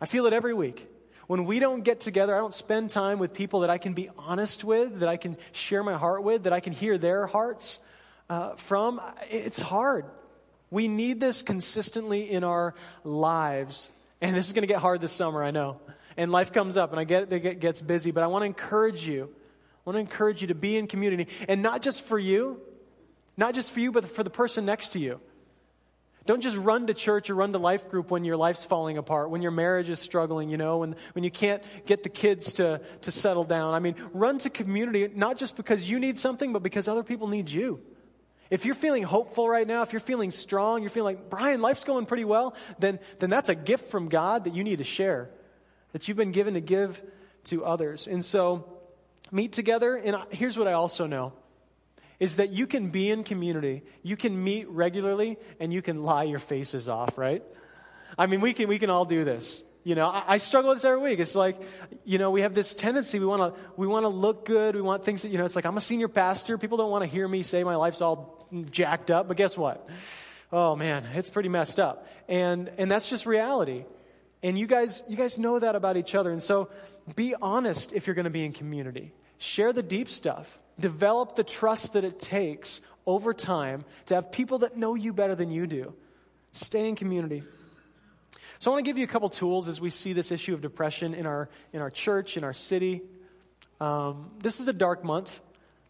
[0.00, 0.88] I feel it every week.
[1.28, 4.10] When we don't get together, I don't spend time with people that I can be
[4.18, 7.78] honest with, that I can share my heart with, that I can hear their hearts
[8.28, 9.00] uh, from.
[9.30, 10.06] It's hard.
[10.68, 13.92] We need this consistently in our lives.
[14.20, 15.80] And this is going to get hard this summer, I know.
[16.16, 19.06] And life comes up, and I get it, gets busy, but I want to encourage
[19.06, 19.30] you.
[19.32, 21.28] I want to encourage you to be in community.
[21.48, 22.60] And not just for you,
[23.36, 25.20] not just for you, but for the person next to you.
[26.26, 29.30] Don't just run to church or run to life group when your life's falling apart,
[29.30, 32.82] when your marriage is struggling, you know, when, when you can't get the kids to,
[33.02, 33.72] to settle down.
[33.72, 37.28] I mean, run to community, not just because you need something, but because other people
[37.28, 37.80] need you.
[38.50, 41.84] If you're feeling hopeful right now, if you're feeling strong, you're feeling like, Brian, life's
[41.84, 45.30] going pretty well, then, then that's a gift from God that you need to share,
[45.92, 47.02] that you've been given to give
[47.44, 48.06] to others.
[48.06, 48.78] And so,
[49.30, 49.96] meet together.
[49.96, 51.32] And here's what I also know
[52.18, 56.24] is that you can be in community, you can meet regularly, and you can lie
[56.24, 57.44] your faces off, right?
[58.18, 59.62] I mean, we can, we can all do this.
[59.88, 61.18] You know, I, I struggle with this every week.
[61.18, 61.56] It's like,
[62.04, 64.74] you know, we have this tendency, we want to, we want to look good.
[64.74, 66.58] We want things that, you know, it's like, I'm a senior pastor.
[66.58, 69.28] People don't want to hear me say my life's all jacked up.
[69.28, 69.88] But guess what?
[70.52, 72.06] Oh man, it's pretty messed up.
[72.28, 73.86] And, and that's just reality.
[74.42, 76.32] And you guys, you guys know that about each other.
[76.32, 76.68] And so
[77.16, 79.14] be honest if you're going to be in community.
[79.38, 80.58] Share the deep stuff.
[80.78, 85.34] Develop the trust that it takes over time to have people that know you better
[85.34, 85.94] than you do.
[86.52, 87.42] Stay in community.
[88.58, 90.60] So I want to give you a couple tools as we see this issue of
[90.60, 93.02] depression in our, in our church, in our city.
[93.80, 95.40] Um, this is a dark month.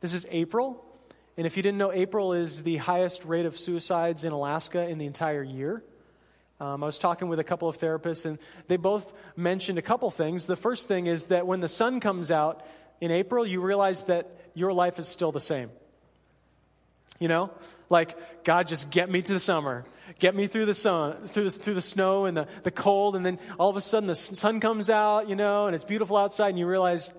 [0.00, 0.84] This is April.
[1.36, 4.98] And if you didn't know, April is the highest rate of suicides in Alaska in
[4.98, 5.82] the entire year.
[6.60, 10.10] Um, I was talking with a couple of therapists, and they both mentioned a couple
[10.10, 10.46] things.
[10.46, 12.66] The first thing is that when the sun comes out
[13.00, 15.70] in April, you realize that your life is still the same.
[17.20, 17.52] You know?
[17.88, 19.84] Like, God, just get me to the summer.
[20.18, 23.24] Get me through the sun, through the, through the snow and the, the cold, and
[23.24, 26.50] then all of a sudden the sun comes out, you know, and it's beautiful outside,
[26.50, 27.12] and you realize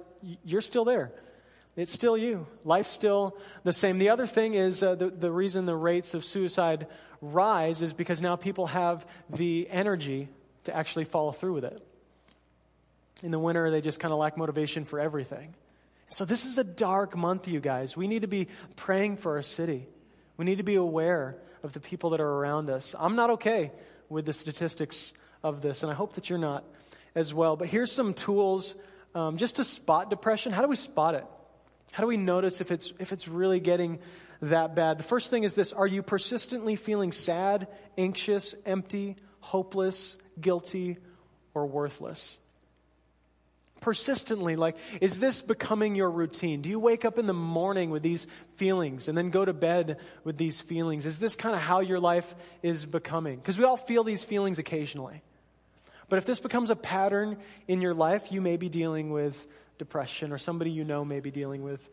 [0.44, 1.12] you're still there.
[1.76, 2.46] It's still you.
[2.66, 4.00] Life's still the same.
[4.00, 6.88] The other thing is uh, the, the reason the rates of suicide
[7.22, 10.28] rise is because now people have the energy
[10.66, 11.86] to actually follow through with it.
[13.24, 15.54] In the winter, they just kind of lack motivation for everything.
[16.10, 17.96] So, this is a dark month, you guys.
[17.96, 19.88] We need to be praying for our city.
[20.38, 22.96] We need to be aware of the people that are around us.
[22.98, 23.72] I'm not okay
[24.10, 26.64] with the statistics of this, and I hope that you're not
[27.16, 27.56] as well.
[27.56, 28.76] But here's some tools
[29.14, 30.52] um, just to spot depression.
[30.52, 31.26] How do we spot it?
[31.92, 34.00] How do we notice if it's, if it's really getting
[34.42, 34.98] that bad?
[34.98, 37.68] The first thing is this Are you persistently feeling sad,
[37.98, 40.98] anxious, empty, hopeless, guilty,
[41.54, 42.39] or worthless?
[43.82, 46.62] Persistently like is this becoming your routine?
[46.62, 50.00] Do you wake up in the morning with these feelings and then go to bed
[50.24, 51.06] with these feelings?
[51.06, 53.38] Is this kind of how your life is becoming?
[53.38, 55.22] Because we all feel these feelings occasionally.
[56.10, 57.38] But if this becomes a pattern
[57.68, 61.32] in your life you may be dealing with depression or somebody you know may be
[61.32, 61.90] dealing with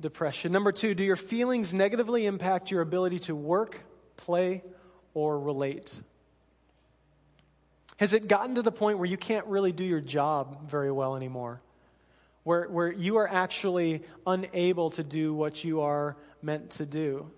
[0.00, 0.52] depression.
[0.52, 3.80] Number two do your feelings negatively impact your ability to work
[4.16, 4.62] play
[5.14, 6.02] or relate
[8.00, 11.16] has it gotten to the point where you can't really do your job very well
[11.16, 11.60] anymore?
[12.44, 17.30] Where, where you are actually unable to do what you are meant to do?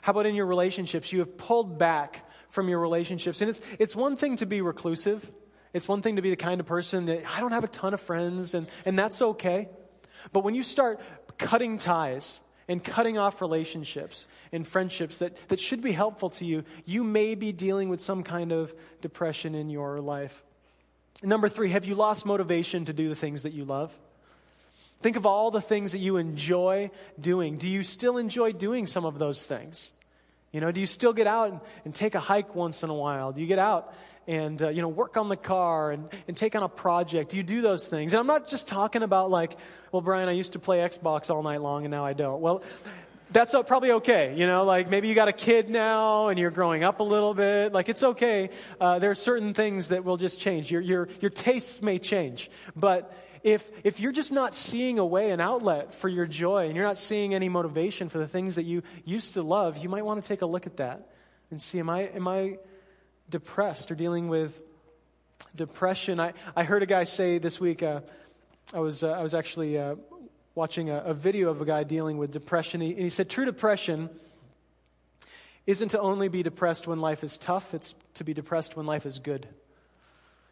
[0.00, 1.12] How about in your relationships?
[1.12, 3.42] You have pulled back from your relationships.
[3.42, 5.30] And it's, it's one thing to be reclusive.
[5.74, 7.92] It's one thing to be the kind of person that I don't have a ton
[7.92, 9.68] of friends, and, and that's okay.
[10.32, 10.98] But when you start
[11.36, 16.64] cutting ties, and cutting off relationships and friendships that, that should be helpful to you,
[16.84, 20.42] you may be dealing with some kind of depression in your life.
[21.22, 23.96] Number three, have you lost motivation to do the things that you love?
[25.00, 27.58] Think of all the things that you enjoy doing.
[27.58, 29.92] Do you still enjoy doing some of those things?
[30.56, 32.94] You know, do you still get out and, and take a hike once in a
[32.94, 33.30] while?
[33.30, 33.92] Do you get out
[34.26, 37.32] and uh, you know work on the car and, and take on a project?
[37.32, 38.14] Do you do those things?
[38.14, 39.54] And i'm not just talking about like
[39.92, 42.40] well brian i used to play xbox all night long and now i don't.
[42.40, 42.62] Well
[43.32, 44.64] that's probably okay you know?
[44.64, 47.74] Like maybe you got a kid now and you're growing up a little bit.
[47.74, 48.48] Like it's okay.
[48.80, 50.70] Uh, there are certain things that will just change.
[50.70, 52.50] Your, your, your tastes may change.
[52.74, 53.14] But
[53.46, 56.84] if, if you're just not seeing a way, an outlet for your joy, and you're
[56.84, 60.20] not seeing any motivation for the things that you used to love, you might want
[60.20, 61.12] to take a look at that
[61.52, 62.58] and see, am I, am I
[63.30, 64.60] depressed or dealing with
[65.54, 66.18] depression.
[66.18, 68.00] I, I heard a guy say this week, uh,
[68.74, 69.94] I, was, uh, I was actually uh,
[70.56, 72.80] watching a, a, video of a guy dealing with depression.
[72.80, 74.10] He, and he said, True depression
[75.68, 79.06] isn't to only be depressed when life is tough, it's to be depressed when life
[79.06, 79.46] is good.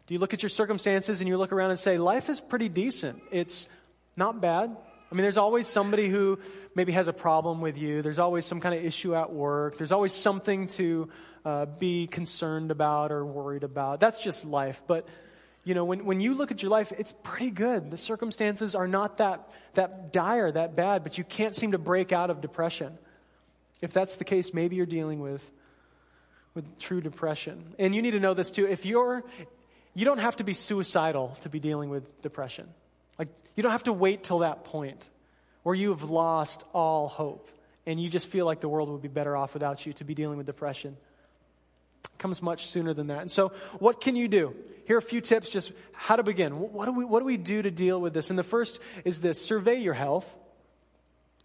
[0.07, 2.69] Do you look at your circumstances and you look around and say, Life is pretty
[2.69, 3.21] decent?
[3.31, 3.67] It's
[4.15, 4.75] not bad.
[5.11, 6.39] I mean, there's always somebody who
[6.75, 8.01] maybe has a problem with you.
[8.01, 9.77] There's always some kind of issue at work.
[9.77, 11.09] There's always something to
[11.45, 13.99] uh, be concerned about or worried about.
[13.99, 14.81] That's just life.
[14.87, 15.07] But,
[15.63, 17.91] you know, when, when you look at your life, it's pretty good.
[17.91, 22.11] The circumstances are not that, that dire, that bad, but you can't seem to break
[22.11, 22.97] out of depression.
[23.81, 25.49] If that's the case, maybe you're dealing with,
[26.55, 27.75] with true depression.
[27.77, 28.67] And you need to know this too.
[28.67, 29.23] If you're,
[29.95, 32.67] you don't have to be suicidal to be dealing with depression.
[33.17, 35.09] Like, you don't have to wait till that point
[35.63, 37.49] where you have lost all hope
[37.87, 40.13] and you just feel like the world would be better off without you to be
[40.13, 40.97] dealing with depression.
[42.17, 43.21] comes much sooner than that.
[43.21, 44.55] And so, what can you do?
[44.85, 46.59] Here are a few tips just how to begin.
[46.59, 48.29] What do we, what do, we do to deal with this?
[48.29, 50.35] And the first is this survey your health.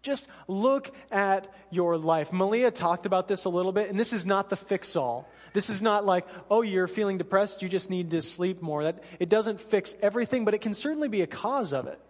[0.03, 2.33] Just look at your life.
[2.33, 5.29] Malia talked about this a little bit, and this is not the fix all.
[5.53, 8.85] This is not like, oh, you're feeling depressed, you just need to sleep more.
[8.85, 12.01] That, it doesn't fix everything, but it can certainly be a cause of it.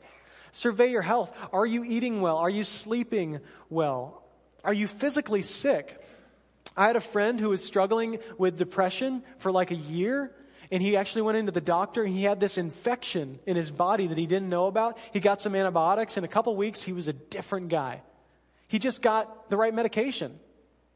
[0.53, 1.33] Survey your health.
[1.53, 2.37] Are you eating well?
[2.37, 4.23] Are you sleeping well?
[4.65, 5.97] Are you physically sick?
[6.77, 10.33] I had a friend who was struggling with depression for like a year,
[10.71, 14.07] and he actually went into the doctor and he had this infection in his body
[14.07, 14.99] that he didn't know about.
[15.13, 16.17] He got some antibiotics.
[16.17, 18.03] In a couple weeks, he was a different guy.
[18.69, 20.39] He just got the right medication.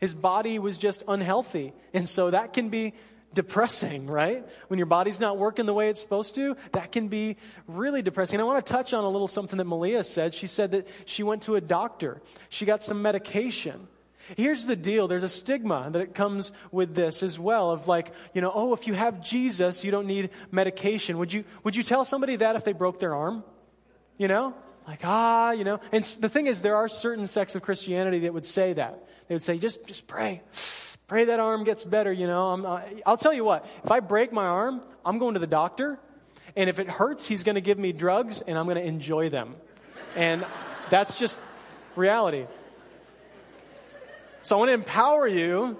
[0.04, 1.72] His body was just unhealthy.
[1.94, 2.92] And so that can be
[3.32, 4.46] depressing, right?
[4.68, 8.34] When your body's not working the way it's supposed to, that can be really depressing.
[8.34, 10.34] And I want to touch on a little something that Malia said.
[10.34, 12.20] She said that she went to a doctor.
[12.50, 13.88] She got some medication.
[14.36, 15.08] Here's the deal.
[15.08, 18.74] There's a stigma that it comes with this as well of like, you know, oh,
[18.74, 21.16] if you have Jesus, you don't need medication.
[21.16, 23.42] Would you, would you tell somebody that if they broke their arm?
[24.18, 24.54] You know?
[24.86, 25.80] Like, ah, you know?
[25.92, 29.02] And the thing is, there are certain sects of Christianity that would say that.
[29.28, 30.42] They would say, just, just pray.
[31.06, 32.50] Pray that arm gets better, you know?
[32.52, 32.66] I'm,
[33.06, 35.98] I'll tell you what, if I break my arm, I'm going to the doctor.
[36.56, 39.28] And if it hurts, he's going to give me drugs and I'm going to enjoy
[39.28, 39.56] them.
[40.14, 40.46] And
[40.90, 41.38] that's just
[41.96, 42.46] reality.
[44.42, 45.78] So I want to empower you,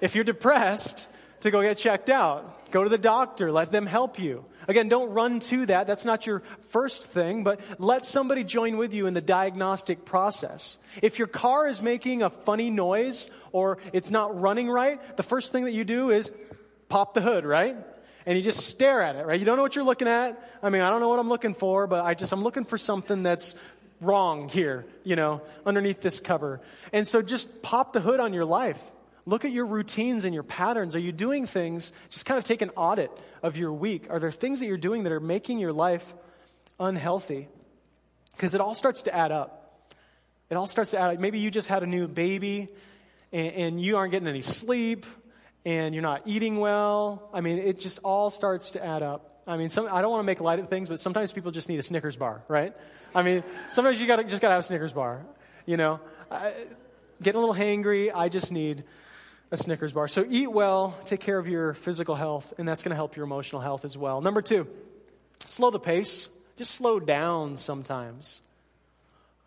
[0.00, 1.08] if you're depressed,
[1.40, 2.70] to go get checked out.
[2.70, 3.50] Go to the doctor.
[3.50, 4.44] Let them help you.
[4.70, 5.88] Again, don't run to that.
[5.88, 10.78] That's not your first thing, but let somebody join with you in the diagnostic process.
[11.02, 15.50] If your car is making a funny noise or it's not running right, the first
[15.50, 16.30] thing that you do is
[16.88, 17.76] pop the hood, right?
[18.24, 19.40] And you just stare at it, right?
[19.40, 20.40] You don't know what you're looking at.
[20.62, 22.78] I mean, I don't know what I'm looking for, but I just, I'm looking for
[22.78, 23.56] something that's
[24.00, 26.60] wrong here, you know, underneath this cover.
[26.92, 28.80] And so just pop the hood on your life.
[29.26, 30.94] Look at your routines and your patterns.
[30.94, 31.92] Are you doing things?
[32.08, 33.10] Just kind of take an audit
[33.42, 34.06] of your week.
[34.10, 36.14] Are there things that you're doing that are making your life
[36.78, 37.48] unhealthy?
[38.32, 39.84] Because it all starts to add up.
[40.48, 41.20] It all starts to add up.
[41.20, 42.68] Maybe you just had a new baby
[43.32, 45.06] and, and you aren't getting any sleep
[45.64, 47.28] and you're not eating well.
[47.32, 49.42] I mean, it just all starts to add up.
[49.46, 51.68] I mean, some, I don't want to make light of things, but sometimes people just
[51.68, 52.74] need a Snickers bar, right?
[53.14, 55.26] I mean, sometimes you gotta, just got to have a Snickers bar.
[55.66, 56.52] You know, I,
[57.22, 58.84] getting a little hangry, I just need
[59.50, 60.08] a Snickers bar.
[60.08, 63.24] So eat well, take care of your physical health, and that's going to help your
[63.24, 64.20] emotional health as well.
[64.20, 64.68] Number two,
[65.46, 66.28] slow the pace.
[66.56, 68.40] Just slow down sometimes.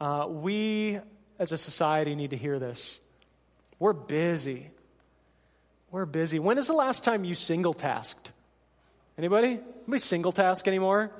[0.02, 1.00] Uh, we,
[1.40, 3.00] as a society, need to hear this.
[3.80, 4.72] We're busy.
[5.92, 6.40] We're busy.
[6.40, 8.32] When is the last time you single tasked?
[9.18, 9.60] Anybody?
[9.84, 11.12] Anybody single task anymore?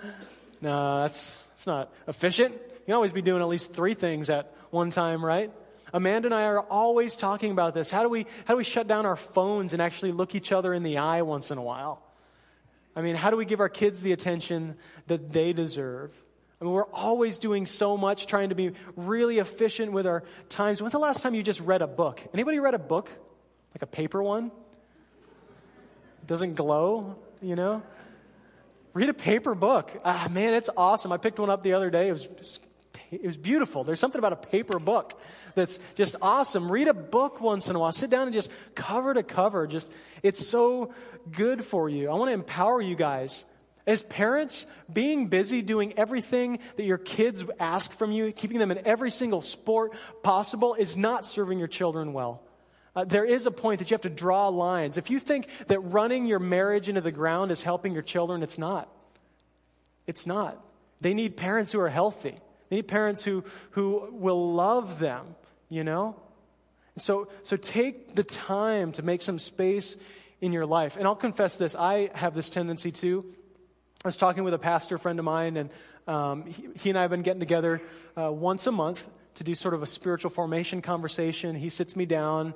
[0.62, 2.54] No, that's, that's not efficient.
[2.54, 5.52] You can always be doing at least three things at one time, right?
[5.92, 7.92] Amanda and I are always talking about this.
[7.92, 10.74] How do we, how do we shut down our phones and actually look each other
[10.74, 12.02] in the eye once in a while?
[12.96, 14.76] I mean, how do we give our kids the attention
[15.08, 16.12] that they deserve?
[16.62, 20.82] I mean, we're always doing so much trying to be really efficient with our times.
[20.82, 22.22] When's the last time you just read a book?
[22.34, 23.10] Anybody read a book?
[23.76, 24.46] Like a paper one?
[24.46, 27.82] It doesn't glow, you know?
[28.94, 29.92] Read a paper book.
[30.06, 31.12] Ah, man, it's awesome.
[31.12, 32.08] I picked one up the other day.
[32.08, 32.60] It was
[33.22, 33.84] it was beautiful.
[33.84, 35.20] There's something about a paper book
[35.56, 36.72] that's just awesome.
[36.72, 37.92] Read a book once in a while.
[37.92, 39.68] Sit down and just cover to cover.
[39.68, 40.94] Just, it's so
[41.32, 42.10] good for you.
[42.10, 43.46] I want to empower you guys.
[43.86, 48.80] As parents, being busy doing everything that your kids ask from you, keeping them in
[48.86, 49.92] every single sport
[50.24, 52.42] possible, is not serving your children well.
[52.96, 54.98] Uh, there is a point that you have to draw lines.
[54.98, 58.58] If you think that running your marriage into the ground is helping your children, it's
[58.58, 58.88] not.
[60.06, 60.64] It's not.
[61.02, 62.38] They need parents who are healthy.
[62.74, 65.36] They need parents who, who will love them,
[65.70, 66.16] you know?
[66.98, 69.96] So, so take the time to make some space
[70.42, 70.98] in your life.
[70.98, 73.26] And I'll confess this, I have this tendency too.
[74.04, 75.70] I was talking with a pastor friend of mine, and
[76.08, 77.80] um, he, he, and I have been getting together
[78.18, 81.56] uh, once a month to do sort of a spiritual formation conversation.
[81.56, 82.56] He sits me down,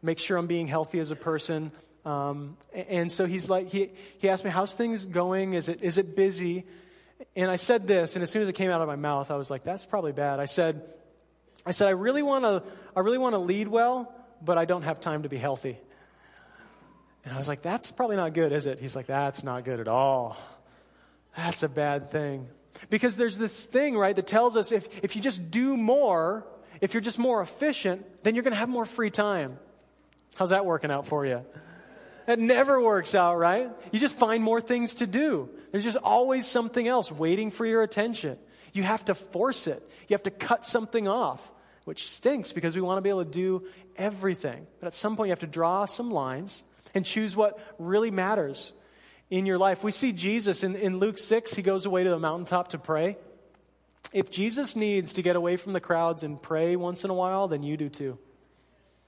[0.00, 1.70] makes sure I'm being healthy as a person.
[2.06, 5.52] Um, and so he's like, he, he asked me, how's things going?
[5.52, 6.64] Is it, is it busy?
[7.36, 9.36] And I said this, and as soon as it came out of my mouth, I
[9.36, 10.40] was like, that's probably bad.
[10.40, 10.82] I said,
[11.64, 12.62] I said, I really want to,
[12.96, 15.78] I really want to lead well, but I don't have time to be healthy.
[17.24, 18.80] And I was like, that's probably not good, is it?
[18.80, 20.38] He's like, that's not good at all.
[21.36, 22.48] That's a bad thing.
[22.88, 26.46] Because there's this thing, right, that tells us if, if you just do more,
[26.80, 29.58] if you're just more efficient, then you're going to have more free time.
[30.36, 31.44] How's that working out for you?
[32.24, 33.68] That never works out, right?
[33.92, 35.50] You just find more things to do.
[35.70, 38.38] There's just always something else waiting for your attention.
[38.72, 39.82] You have to force it.
[40.08, 41.52] You have to cut something off,
[41.84, 44.66] which stinks because we want to be able to do everything.
[44.80, 46.62] But at some point, you have to draw some lines
[46.94, 48.72] and choose what really matters
[49.30, 49.84] in your life.
[49.84, 53.16] We see Jesus in, in Luke 6, he goes away to the mountaintop to pray.
[54.12, 57.46] If Jesus needs to get away from the crowds and pray once in a while,
[57.46, 58.18] then you do too.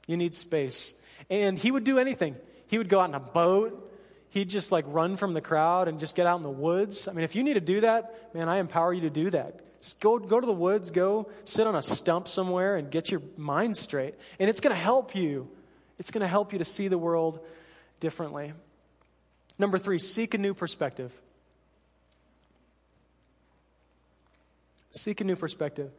[0.07, 0.95] You need space.
[1.29, 2.37] And he would do anything.
[2.69, 3.92] He would go out in a boat.
[4.33, 7.07] He'd just like run from the crowd and just get out in the woods.
[7.07, 9.61] I mean, if you need to do that, man, I empower you to do that.
[9.83, 13.21] Just go, go to the woods, go sit on a stump somewhere and get your
[13.37, 14.15] mind straight.
[14.39, 15.51] And it's going to help you.
[15.99, 17.41] It's going to help you to see the world
[18.01, 18.55] differently.
[19.59, 21.13] Number three, seek a new perspective.
[24.93, 25.91] Seek a new perspective.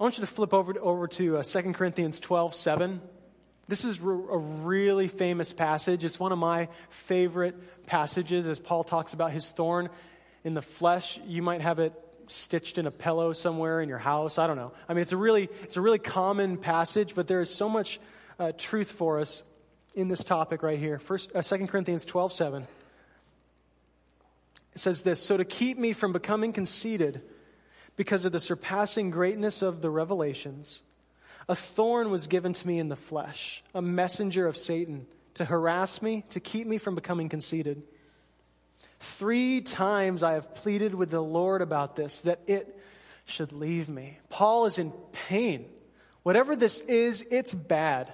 [0.00, 3.00] I want you to flip over, over to uh, 2 Corinthians 12 7.
[3.68, 6.02] This is a really famous passage.
[6.02, 9.90] It's one of my favorite passages as Paul talks about his thorn
[10.42, 11.20] in the flesh.
[11.26, 11.92] You might have it
[12.28, 14.38] stitched in a pillow somewhere in your house.
[14.38, 14.72] I don't know.
[14.88, 18.00] I mean, it's a really, it's a really common passage, but there is so much
[18.38, 19.42] uh, truth for us
[19.94, 20.98] in this topic right here.
[20.98, 22.66] First, uh, 2 Corinthians 12 7.
[24.74, 27.20] It says this So to keep me from becoming conceited
[27.96, 30.82] because of the surpassing greatness of the revelations,
[31.48, 36.02] a thorn was given to me in the flesh, a messenger of Satan, to harass
[36.02, 37.82] me, to keep me from becoming conceited.
[39.00, 42.78] Three times I have pleaded with the Lord about this, that it
[43.24, 44.18] should leave me.
[44.28, 45.66] Paul is in pain.
[46.22, 48.12] Whatever this is, it's bad.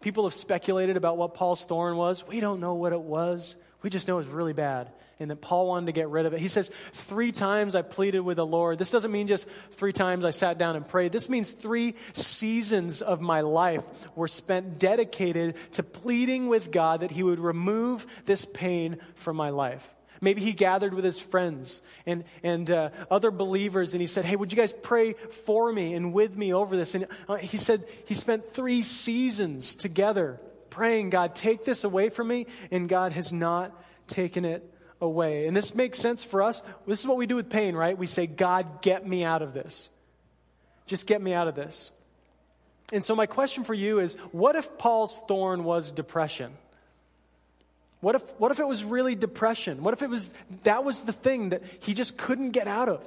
[0.00, 2.26] People have speculated about what Paul's thorn was.
[2.26, 3.54] We don't know what it was.
[3.82, 6.40] We just know it's really bad and that Paul wanted to get rid of it.
[6.40, 8.78] He says, Three times I pleaded with the Lord.
[8.78, 11.12] This doesn't mean just three times I sat down and prayed.
[11.12, 17.10] This means three seasons of my life were spent dedicated to pleading with God that
[17.10, 19.88] He would remove this pain from my life.
[20.22, 24.34] Maybe he gathered with his friends and, and uh, other believers and he said, Hey,
[24.34, 26.94] would you guys pray for me and with me over this?
[26.94, 30.40] And uh, he said he spent three seasons together
[30.76, 32.46] praying, God, take this away from me.
[32.70, 33.72] And God has not
[34.06, 34.62] taken it
[35.00, 35.46] away.
[35.46, 36.62] And this makes sense for us.
[36.86, 37.96] This is what we do with pain, right?
[37.96, 39.88] We say, God, get me out of this.
[40.86, 41.92] Just get me out of this.
[42.92, 46.52] And so, my question for you is what if Paul's thorn was depression?
[48.00, 49.82] What if, what if it was really depression?
[49.82, 50.30] What if it was
[50.62, 53.02] that was the thing that he just couldn't get out of?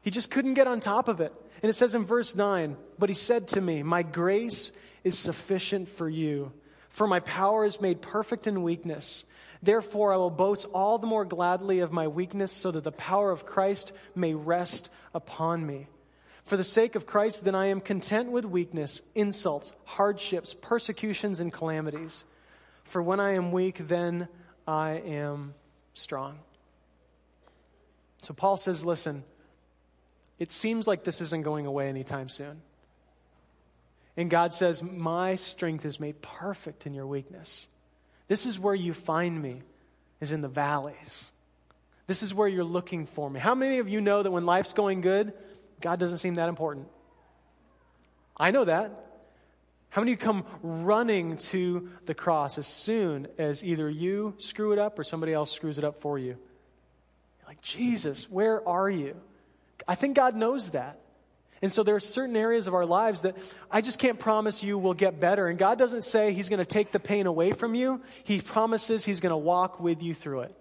[0.00, 1.34] He just couldn't get on top of it.
[1.62, 4.72] And it says in verse 9, but he said to me, My grace
[5.04, 6.52] is sufficient for you,
[6.90, 9.24] for my power is made perfect in weakness.
[9.62, 13.30] Therefore, I will boast all the more gladly of my weakness, so that the power
[13.30, 15.86] of Christ may rest upon me.
[16.44, 21.52] For the sake of Christ, then I am content with weakness, insults, hardships, persecutions, and
[21.52, 22.24] calamities.
[22.84, 24.28] For when I am weak, then
[24.66, 25.54] I am
[25.94, 26.40] strong.
[28.22, 29.24] So Paul says, listen,
[30.38, 32.62] it seems like this isn't going away anytime soon.
[34.16, 37.68] And God says, My strength is made perfect in your weakness.
[38.28, 39.62] This is where you find me,
[40.20, 41.32] is in the valleys.
[42.06, 43.40] This is where you're looking for me.
[43.40, 45.32] How many of you know that when life's going good,
[45.80, 46.88] God doesn't seem that important?
[48.36, 49.10] I know that.
[49.90, 54.72] How many of you come running to the cross as soon as either you screw
[54.72, 56.36] it up or somebody else screws it up for you?
[57.38, 59.16] You're like, Jesus, where are you?
[59.88, 61.00] I think God knows that.
[61.62, 63.36] And so there are certain areas of our lives that
[63.70, 65.46] I just can't promise you will get better.
[65.48, 69.04] And God doesn't say He's going to take the pain away from you, He promises
[69.04, 70.56] He's going to walk with you through it.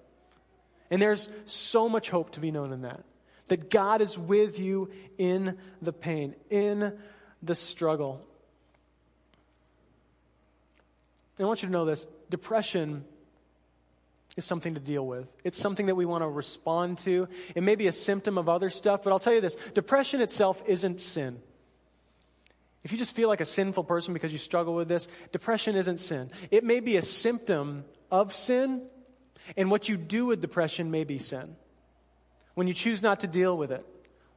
[0.91, 3.03] And there's so much hope to be known in that.
[3.47, 6.97] That God is with you in the pain, in
[7.41, 8.21] the struggle.
[11.37, 13.05] And I want you to know this depression
[14.39, 15.31] is something to deal with.
[15.43, 17.27] It's something that we want to respond to.
[17.53, 20.63] It may be a symptom of other stuff, but I'll tell you this depression itself
[20.65, 21.39] isn't sin.
[22.83, 25.99] If you just feel like a sinful person because you struggle with this, depression isn't
[25.99, 26.31] sin.
[26.49, 28.87] It may be a symptom of sin,
[29.55, 31.55] and what you do with depression may be sin.
[32.55, 33.85] When you choose not to deal with it,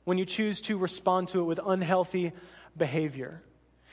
[0.04, 2.32] when you choose to respond to it with unhealthy
[2.76, 3.42] behavior.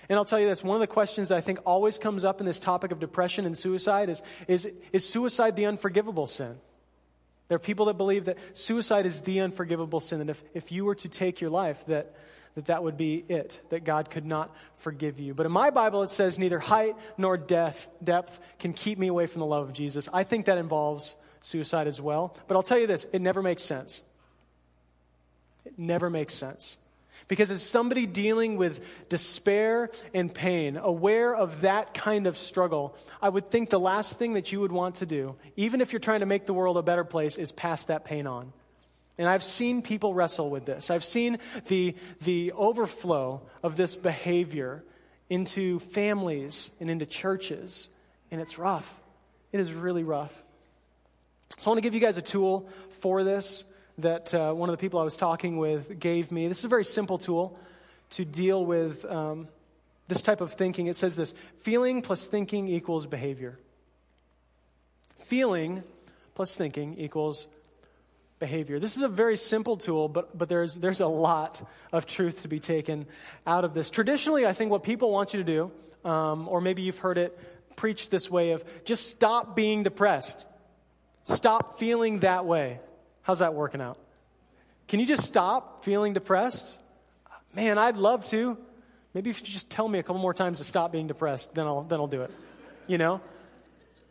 [0.09, 2.39] And I'll tell you this one of the questions that I think always comes up
[2.39, 6.57] in this topic of depression and suicide is is, is suicide the unforgivable sin?
[7.49, 10.85] There are people that believe that suicide is the unforgivable sin, and if, if you
[10.85, 12.15] were to take your life, that,
[12.53, 15.33] that that would be it, that God could not forgive you.
[15.33, 19.25] But in my Bible, it says neither height nor death, depth can keep me away
[19.25, 20.07] from the love of Jesus.
[20.13, 22.37] I think that involves suicide as well.
[22.47, 24.03] But I'll tell you this it never makes sense.
[25.65, 26.77] It never makes sense.
[27.29, 33.29] Because as somebody dealing with despair and pain, aware of that kind of struggle, I
[33.29, 36.19] would think the last thing that you would want to do, even if you're trying
[36.19, 38.51] to make the world a better place, is pass that pain on.
[39.17, 40.89] And I've seen people wrestle with this.
[40.89, 44.83] I've seen the, the overflow of this behavior
[45.29, 47.89] into families and into churches
[48.31, 48.99] and it's rough.
[49.51, 50.33] It is really rough.
[51.57, 52.69] So I want to give you guys a tool
[53.01, 53.65] for this
[54.01, 56.47] that uh, one of the people I was talking with gave me.
[56.47, 57.57] This is a very simple tool
[58.11, 59.47] to deal with um,
[60.07, 60.87] this type of thinking.
[60.87, 63.57] It says this feeling plus thinking equals behavior.
[65.25, 65.83] Feeling
[66.35, 67.47] plus thinking equals
[68.39, 68.79] behavior.
[68.79, 72.47] This is a very simple tool, but, but there's, there's a lot of truth to
[72.47, 73.05] be taken
[73.45, 73.89] out of this.
[73.89, 75.71] Traditionally, I think what people want you to
[76.03, 77.37] do, um, or maybe you've heard it
[77.75, 80.45] preached this way of just stop being depressed.
[81.25, 82.79] Stop feeling that way.
[83.29, 83.99] How's that working out?
[84.87, 86.79] Can you just stop feeling depressed?
[87.53, 88.57] Man, I'd love to.
[89.13, 91.67] Maybe if you just tell me a couple more times to stop being depressed, then
[91.67, 92.31] I'll, then I'll do it.
[92.87, 93.21] You know?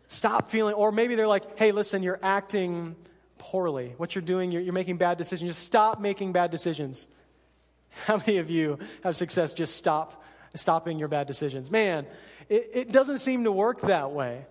[0.07, 2.95] Stop feeling, or maybe they're like, hey, listen, you're acting
[3.39, 3.93] poorly.
[3.97, 5.51] What you're doing, you're, you're making bad decisions.
[5.51, 7.09] Just stop making bad decisions.
[8.07, 10.23] How many of you have success just stop
[10.55, 11.73] stopping your bad decisions?
[11.73, 12.07] Man,
[12.49, 14.47] it, it doesn't seem to work that way.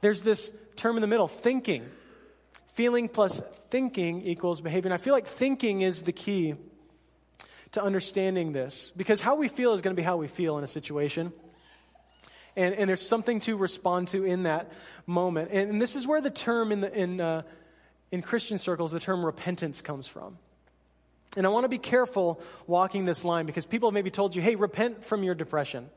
[0.00, 1.90] There's this term in the middle, thinking.
[2.74, 4.88] Feeling plus thinking equals behavior.
[4.88, 6.54] And I feel like thinking is the key
[7.72, 10.64] to understanding this because how we feel is going to be how we feel in
[10.64, 11.32] a situation.
[12.56, 14.72] And, and there's something to respond to in that
[15.06, 15.50] moment.
[15.52, 17.42] And, and this is where the term in, the, in, uh,
[18.10, 20.36] in Christian circles, the term repentance comes from.
[21.36, 24.42] And I want to be careful walking this line because people have maybe told you,
[24.42, 25.88] hey, repent from your depression,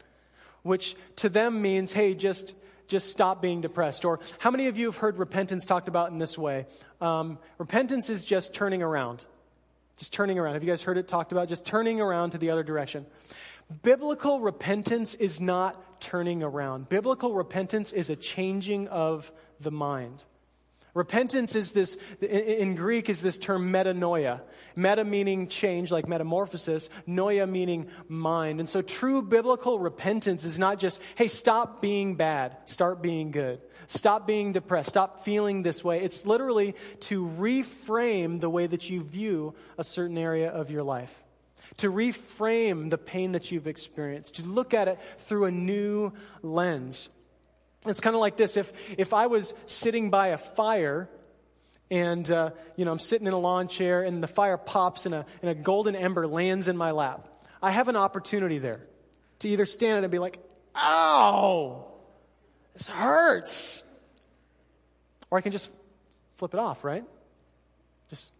[0.62, 2.54] which to them means, hey, just,
[2.88, 4.06] just stop being depressed.
[4.06, 6.66] Or how many of you have heard repentance talked about in this way?
[7.02, 9.26] Um, repentance is just turning around.
[9.98, 10.54] Just turning around.
[10.54, 11.48] Have you guys heard it talked about?
[11.48, 13.06] Just turning around to the other direction.
[13.82, 16.90] Biblical repentance is not turning around.
[16.90, 20.24] Biblical repentance is a changing of the mind.
[20.94, 24.42] Repentance is this, in Greek, is this term metanoia.
[24.76, 28.60] Meta meaning change, like metamorphosis, noia meaning mind.
[28.60, 33.60] And so true biblical repentance is not just, hey, stop being bad, start being good.
[33.88, 36.02] Stop being depressed, stop feeling this way.
[36.02, 41.24] It's literally to reframe the way that you view a certain area of your life.
[41.78, 46.14] To reframe the pain that you've experienced, to look at it through a new
[46.44, 47.10] lens.
[47.86, 51.10] It's kind of like this if, if I was sitting by a fire
[51.92, 55.14] and uh, you know I'm sitting in a lawn chair and the fire pops and
[55.14, 57.28] a, and a golden ember lands in my lap,
[57.62, 58.82] I have an opportunity there
[59.40, 60.40] to either stand it and be like,
[60.76, 61.86] ow,
[62.74, 63.84] this hurts.
[65.30, 65.70] Or I can just
[66.36, 67.04] flip it off, right?
[68.10, 68.32] Just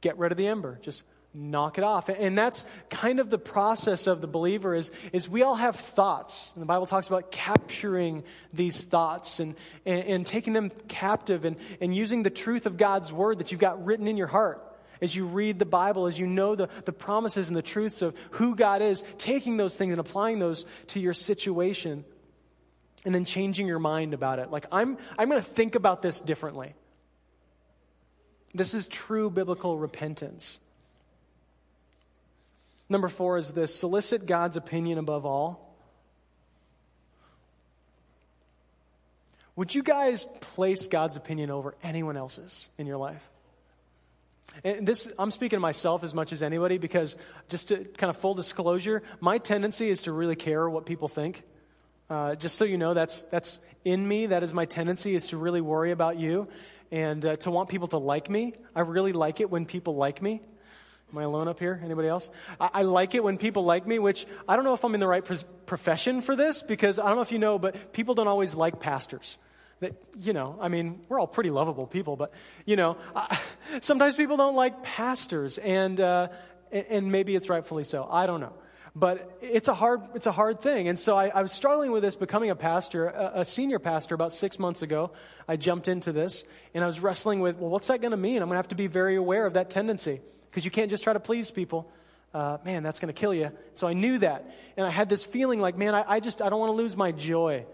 [0.00, 0.78] get rid of the ember.
[0.82, 1.02] Just
[1.32, 2.08] knock it off.
[2.08, 6.50] And that's kind of the process of the believer is, is we all have thoughts.
[6.54, 9.54] And the Bible talks about capturing these thoughts and,
[9.86, 13.60] and, and, taking them captive and, and using the truth of God's word that you've
[13.60, 14.66] got written in your heart.
[15.00, 18.14] As you read the Bible, as you know the, the promises and the truths of
[18.32, 22.04] who God is, taking those things and applying those to your situation
[23.06, 24.50] and then changing your mind about it.
[24.50, 26.74] Like, I'm, I'm going to think about this differently.
[28.52, 30.58] This is true biblical repentance.
[32.90, 35.70] Number four is this solicit God's opinion above all.
[39.54, 43.22] Would you guys place God's opinion over anyone else's in your life?
[44.64, 47.16] And this, I'm speaking to myself as much as anybody because,
[47.48, 51.44] just to kind of full disclosure, my tendency is to really care what people think.
[52.08, 54.26] Uh, just so you know, that's, that's in me.
[54.26, 56.48] That is my tendency is to really worry about you
[56.90, 58.54] and uh, to want people to like me.
[58.74, 60.42] I really like it when people like me.
[61.12, 61.80] Am I alone up here?
[61.84, 62.30] Anybody else?
[62.60, 65.00] I, I, like it when people like me, which I don't know if I'm in
[65.00, 65.24] the right
[65.66, 68.78] profession for this because I don't know if you know, but people don't always like
[68.78, 69.38] pastors.
[69.80, 72.32] That, you know, I mean, we're all pretty lovable people, but,
[72.64, 72.96] you know,
[73.80, 76.28] sometimes people don't like pastors, and, uh,
[76.70, 78.06] and maybe it's rightfully so.
[78.08, 78.52] I don't know.
[78.94, 80.88] But it's a hard, it's a hard thing.
[80.88, 84.16] And so I, I was struggling with this becoming a pastor, a, a, senior pastor
[84.16, 85.12] about six months ago.
[85.46, 86.42] I jumped into this
[86.74, 88.42] and I was wrestling with, well, what's that going to mean?
[88.42, 90.20] I'm going to have to be very aware of that tendency
[90.50, 91.90] because you can't just try to please people.
[92.32, 93.50] Uh, man, that's going to kill you.
[93.74, 94.52] So I knew that.
[94.76, 96.96] And I had this feeling like, man, I, I just, I don't want to lose
[96.96, 97.64] my joy.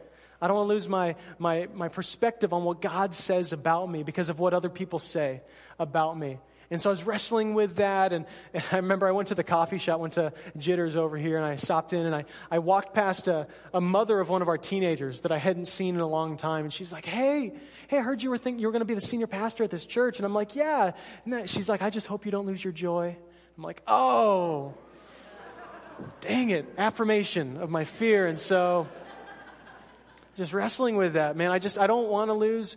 [0.41, 4.03] I don't want to lose my, my, my perspective on what God says about me
[4.03, 5.43] because of what other people say
[5.79, 6.39] about me.
[6.71, 8.13] And so I was wrestling with that.
[8.13, 11.37] And, and, I remember I went to the coffee shop, went to Jitters over here,
[11.37, 14.49] and I stopped in and I, I walked past a, a mother of one of
[14.49, 16.65] our teenagers that I hadn't seen in a long time.
[16.65, 17.55] And she's like, Hey,
[17.89, 19.71] hey, I heard you were thinking you were going to be the senior pastor at
[19.71, 20.19] this church.
[20.19, 20.93] And I'm like, Yeah.
[21.25, 23.17] And that, she's like, I just hope you don't lose your joy.
[23.57, 24.75] I'm like, Oh,
[26.21, 26.67] dang it.
[26.77, 28.27] Affirmation of my fear.
[28.27, 28.89] And so
[30.37, 31.51] just wrestling with that, man.
[31.51, 32.77] I just, I don't want to lose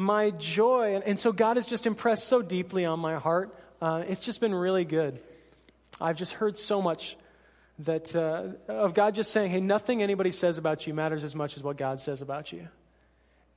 [0.00, 0.94] my joy.
[0.94, 3.54] And, and so God has just impressed so deeply on my heart.
[3.80, 5.20] Uh, it's just been really good.
[6.00, 7.16] I've just heard so much
[7.80, 11.56] that uh, of God just saying, hey, nothing anybody says about you matters as much
[11.56, 12.68] as what God says about you.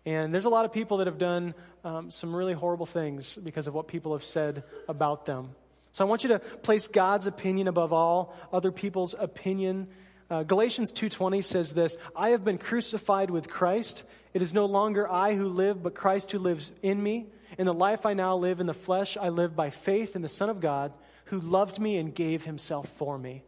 [0.05, 1.53] And there's a lot of people that have done
[1.85, 5.49] um, some really horrible things because of what people have said about them.
[5.93, 9.87] So I want you to place God's opinion above all other people's opinion.
[10.29, 14.03] Uh, Galatians 2:20 says this, "I have been crucified with Christ.
[14.33, 17.27] It is no longer I who live, but Christ who lives in me.
[17.57, 20.29] In the life I now live in the flesh, I live by faith in the
[20.29, 20.91] Son of God,
[21.25, 23.43] who loved me and gave himself for me."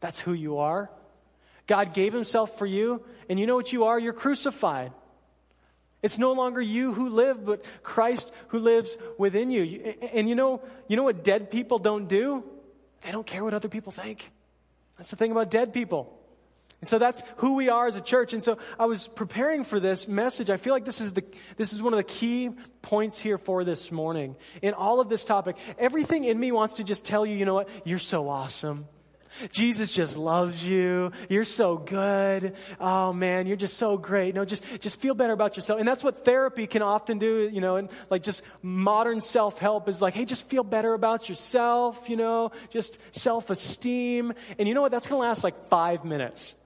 [0.00, 0.90] That's who you are.
[1.66, 3.98] God gave himself for you, and you know what you are?
[3.98, 4.92] You're crucified.
[6.02, 9.62] It's no longer you who live, but Christ who lives within you.
[10.12, 12.42] And you know, you know what dead people don't do?
[13.02, 14.32] They don't care what other people think.
[14.96, 16.18] That's the thing about dead people.
[16.82, 18.32] And so that's who we are as a church.
[18.32, 20.50] And so I was preparing for this message.
[20.50, 21.22] I feel like this is the,
[21.56, 22.50] this is one of the key
[22.82, 24.34] points here for this morning.
[24.62, 27.54] In all of this topic, everything in me wants to just tell you, you know
[27.54, 27.68] what?
[27.84, 28.88] You're so awesome.
[29.52, 31.12] Jesus just loves you.
[31.28, 32.56] You're so good.
[32.80, 34.34] Oh man, you're just so great.
[34.34, 35.78] No, just, just feel better about yourself.
[35.78, 40.02] And that's what therapy can often do, you know, and like just modern self-help is
[40.02, 44.34] like, hey, just feel better about yourself, you know, just self-esteem.
[44.58, 44.90] And you know what?
[44.90, 46.56] That's going to last like five minutes.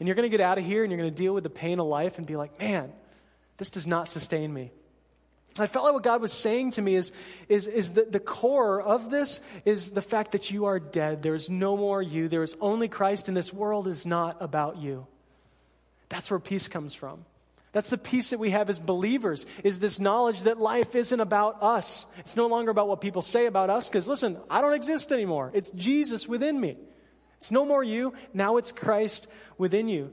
[0.00, 1.50] And you're going to get out of here and you're going to deal with the
[1.50, 2.90] pain of life and be like, man,
[3.58, 4.72] this does not sustain me.
[5.58, 7.12] I felt like what God was saying to me is,
[7.48, 11.22] is, is that the core of this is the fact that you are dead.
[11.22, 12.28] There is no more you.
[12.28, 15.06] There is only Christ, and this world is not about you.
[16.08, 17.24] That's where peace comes from.
[17.72, 21.62] That's the peace that we have as believers, is this knowledge that life isn't about
[21.62, 22.06] us.
[22.18, 25.50] It's no longer about what people say about us, because listen, I don't exist anymore.
[25.52, 26.78] It's Jesus within me.
[27.40, 28.12] It's no more you.
[28.34, 29.26] Now it's Christ
[29.56, 30.12] within you.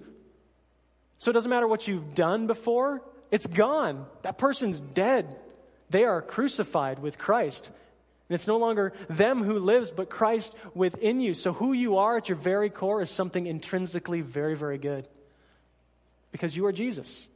[1.17, 3.01] So it doesn't matter what you've done before.
[3.31, 4.05] It's gone.
[4.21, 5.35] That person's dead.
[5.89, 7.69] They are crucified with Christ.
[8.29, 11.33] And it's no longer them who lives, but Christ within you.
[11.33, 15.07] So who you are at your very core is something intrinsically very, very good.
[16.31, 17.27] Because you are Jesus.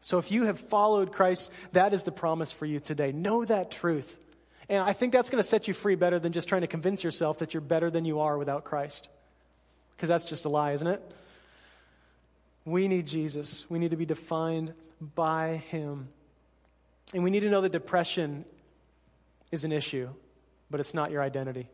[0.00, 3.12] So if you have followed Christ, that is the promise for you today.
[3.12, 4.18] Know that truth.
[4.68, 7.02] And I think that's going to set you free better than just trying to convince
[7.02, 9.08] yourself that you're better than you are without Christ.
[9.96, 11.02] Because that's just a lie, isn't it?
[12.64, 13.64] We need Jesus.
[13.70, 14.74] We need to be defined
[15.14, 16.08] by Him.
[17.14, 18.44] And we need to know that depression
[19.50, 20.10] is an issue,
[20.70, 21.68] but it's not your identity.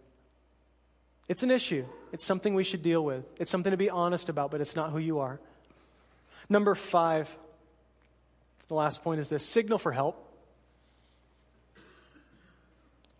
[1.28, 1.84] It's an issue.
[2.12, 3.24] It's something we should deal with.
[3.40, 5.40] It's something to be honest about, but it's not who you are.
[6.48, 7.34] Number five,
[8.68, 10.23] the last point is this signal for help.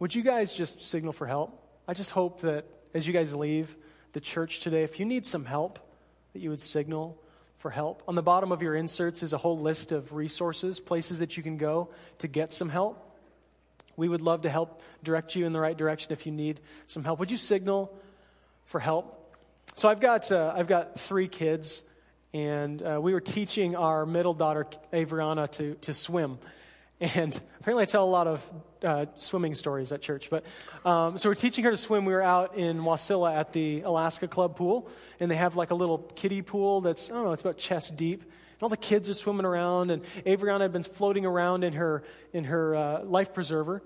[0.05, 1.59] Would you guys just signal for help?
[1.89, 3.75] I just hope that as you guys leave
[4.13, 5.79] the church today, if you need some help,
[6.35, 7.19] that you would signal
[7.57, 8.03] for help.
[8.07, 11.43] On the bottom of your inserts is a whole list of resources, places that you
[11.43, 11.89] can go
[12.19, 13.17] to get some help.
[13.97, 17.03] We would love to help direct you in the right direction if you need some
[17.03, 17.19] help.
[17.19, 17.91] Would you signal
[18.67, 19.35] for help?
[19.75, 21.83] So I've got uh, I've got three kids,
[22.35, 26.41] and uh, we were teaching our middle daughter Avriana to to swim,
[27.01, 28.51] and apparently, I tell a lot of
[28.85, 30.31] uh, swimming stories at church.
[30.31, 30.45] But
[30.85, 32.05] um, so we're teaching her to swim.
[32.05, 34.89] We were out in Wasilla at the Alaska Club pool,
[35.19, 37.97] and they have like a little kiddie pool that's I don't know, it's about chest
[37.97, 38.23] deep.
[38.23, 42.05] And all the kids are swimming around, and Avriana had been floating around in her
[42.33, 43.83] in her uh, life preserver,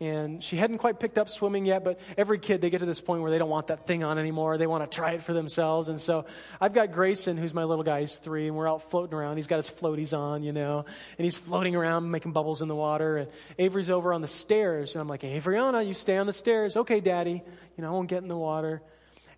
[0.00, 3.00] and she hadn't quite picked up swimming yet, but every kid, they get to this
[3.00, 4.56] point where they don't want that thing on anymore.
[4.56, 5.88] They want to try it for themselves.
[5.88, 6.24] And so
[6.60, 8.00] I've got Grayson, who's my little guy.
[8.00, 9.38] He's three, and we're out floating around.
[9.38, 10.84] He's got his floaties on, you know,
[11.18, 13.16] and he's floating around, making bubbles in the water.
[13.16, 13.28] And
[13.58, 14.94] Avery's over on the stairs.
[14.94, 16.76] And I'm like, Avriana, you stay on the stairs.
[16.76, 17.42] Okay, daddy.
[17.76, 18.82] You know, I won't get in the water.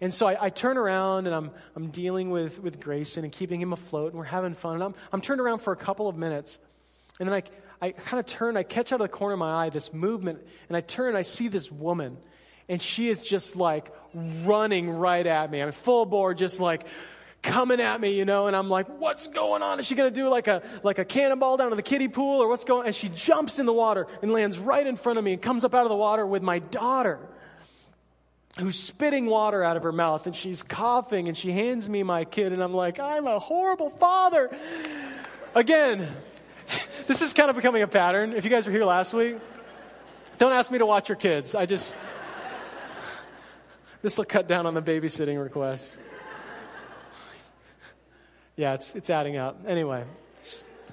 [0.03, 3.61] And so I, I, turn around and I'm, I'm dealing with, with Grayson and keeping
[3.61, 4.75] him afloat, and we're having fun.
[4.75, 6.59] And I'm, I'm turned around for a couple of minutes.
[7.19, 7.43] And then I,
[7.81, 10.41] I kind of turn, I catch out of the corner of my eye this movement,
[10.68, 12.18] and I turn I see this woman,
[12.68, 13.93] and she is just like
[14.45, 15.61] running right at me.
[15.61, 16.87] I'm full bore, just like
[17.43, 19.81] coming at me, you know, and I'm like, what's going on?
[19.81, 22.49] Is she gonna do like a like a cannonball down to the kiddie pool or
[22.49, 22.87] what's going on?
[22.87, 25.64] And she jumps in the water and lands right in front of me and comes
[25.64, 27.18] up out of the water with my daughter
[28.59, 32.24] who's spitting water out of her mouth and she's coughing and she hands me my
[32.24, 34.51] kid and I'm like, I'm a horrible father.
[35.55, 36.07] Again,
[37.07, 38.33] this is kind of becoming a pattern.
[38.33, 39.39] If you guys were here last week,
[40.39, 41.55] don't ask me to watch your kids.
[41.55, 41.95] I just,
[44.03, 45.99] this will cut down on the babysitting requests.
[48.57, 49.64] Yeah, it's, it's adding up.
[49.66, 50.05] Anyway,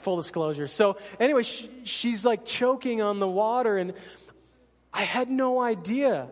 [0.01, 0.67] full disclosure.
[0.67, 3.93] So, anyway, she, she's like choking on the water, and
[4.93, 6.29] I had no idea.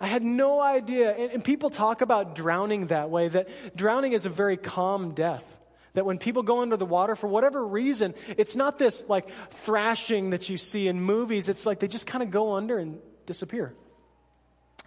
[0.00, 1.14] I had no idea.
[1.14, 5.60] And, and people talk about drowning that way, that drowning is a very calm death.
[5.94, 10.30] That when people go under the water, for whatever reason, it's not this like thrashing
[10.30, 11.48] that you see in movies.
[11.48, 13.74] It's like they just kind of go under and disappear.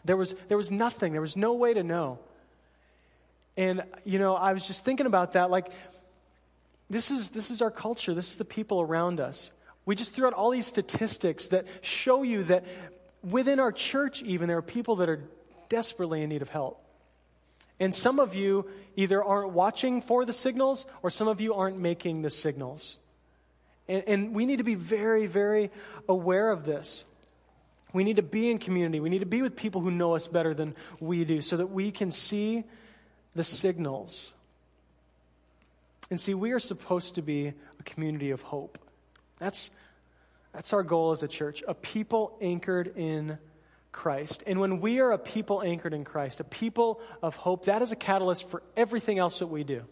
[0.03, 2.19] There was, there was nothing, there was no way to know.
[3.57, 5.49] And, you know, I was just thinking about that.
[5.49, 5.69] Like,
[6.89, 8.13] this is, this is our culture.
[8.13, 9.51] This is the people around us.
[9.85, 12.65] We just threw out all these statistics that show you that
[13.23, 15.23] within our church, even, there are people that are
[15.69, 16.84] desperately in need of help.
[17.79, 21.77] And some of you either aren't watching for the signals or some of you aren't
[21.77, 22.97] making the signals.
[23.87, 25.69] And, and, we need to be very, very
[26.09, 27.05] aware of this.
[27.93, 28.99] We need to be in community.
[28.99, 31.67] We need to be with people who know us better than we do so that
[31.67, 32.63] we can see
[33.35, 34.33] the signals.
[36.09, 38.79] And see, we are supposed to be a community of hope.
[39.37, 39.69] That's,
[40.53, 43.37] that's our goal as a church, a people anchored in
[43.95, 44.43] Christ.
[44.45, 47.93] And when we are a people anchored in Christ, a people of hope, that is
[47.93, 49.83] a catalyst for everything else that we do.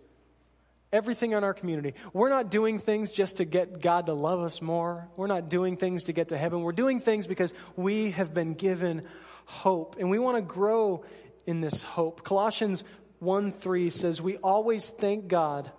[0.92, 1.96] Everything in our community.
[2.12, 5.08] We're not doing things just to get God to love us more.
[5.16, 6.62] We're not doing things to get to heaven.
[6.62, 9.04] We're doing things because we have been given
[9.46, 9.96] hope.
[9.98, 11.06] And we want to grow
[11.48, 12.24] in this hope.
[12.24, 12.84] Colossians
[13.20, 15.72] 1 3 says, We always thank God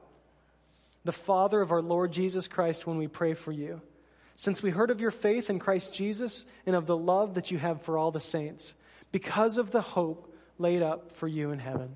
[1.04, 3.82] the Father of our Lord Jesus Christ when we pray for you.
[4.36, 7.58] Since we heard of your faith in Christ Jesus and of the love that you
[7.58, 8.74] have for all the saints,
[9.12, 11.90] because of the hope laid up for you in heaven.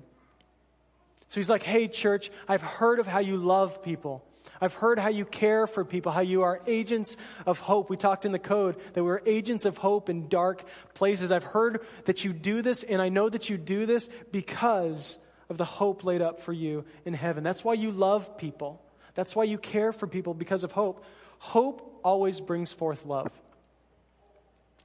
[1.27, 4.25] So he's like, hey, church, I've heard of how you love people.
[4.61, 7.15] I've heard how you care for people, how you are agents
[7.45, 7.89] of hope.
[7.89, 10.65] We talked in the code that we're agents of hope in dark
[10.95, 11.31] places.
[11.31, 15.19] I've heard that you do this, and I know that you do this because
[15.49, 17.43] of the hope laid up for you in heaven.
[17.43, 18.81] That's why you love people.
[19.13, 21.03] That's why you care for people because of hope.
[21.39, 23.31] Hope always brings forth love.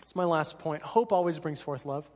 [0.00, 0.82] That's my last point.
[0.82, 2.08] Hope always brings forth love.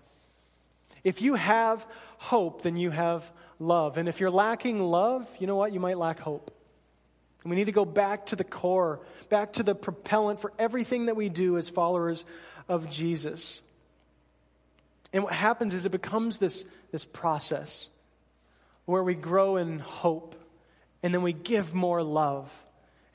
[1.05, 1.87] If you have
[2.19, 3.99] hope, then you have love.
[3.99, 5.73] And if you're lacking love, you know what?
[5.73, 6.51] You might lack hope.
[7.43, 11.07] And we need to go back to the core, back to the propellant for everything
[11.07, 12.25] that we do as followers
[12.69, 13.63] of Jesus.
[15.13, 17.89] And what happens is it becomes this, this process
[18.85, 20.35] where we grow in hope
[21.03, 22.53] and then we give more love.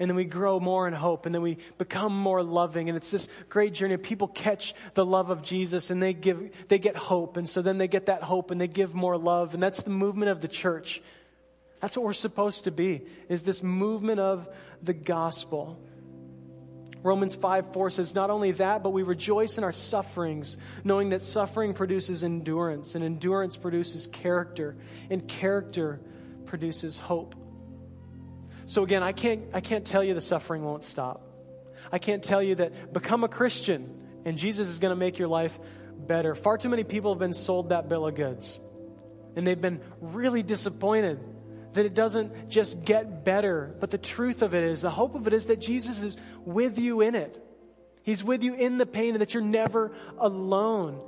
[0.04, 2.90] And then we grow more in hope, and then we become more loving.
[2.90, 3.96] And it's this great journey.
[3.96, 7.38] People catch the love of Jesus and they give, they get hope.
[7.38, 9.54] And so then they get that hope and they give more love.
[9.54, 11.02] And that's the movement of the church.
[11.80, 14.50] That's what we're supposed to be, is this movement of
[14.82, 15.80] the gospel.
[17.02, 21.22] Romans 5 4 says, Not only that, but we rejoice in our sufferings, knowing that
[21.22, 24.76] suffering produces endurance, and endurance produces character,
[25.10, 26.02] and character
[26.46, 27.36] produces hope.
[28.66, 31.22] So again, I can't, I can't tell you the suffering won't stop.
[31.92, 35.28] I can't tell you that become a Christian and Jesus is going to make your
[35.28, 35.60] life
[35.96, 36.36] better.
[36.36, 38.60] Far too many people have been sold that bill of goods.
[39.36, 41.20] And they've been really disappointed
[41.74, 43.76] that it doesn't just get better.
[43.80, 46.78] But the truth of it is, the hope of it is that Jesus is with
[46.78, 47.40] you in it.
[48.04, 51.00] He's with you in the pain and that you're never alone.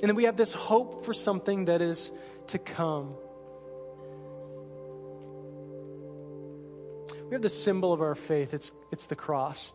[0.00, 2.10] And then we have this hope for something that is
[2.48, 3.14] to come.
[7.30, 8.54] We have the symbol of our faith.
[8.54, 9.72] It's, it's the cross.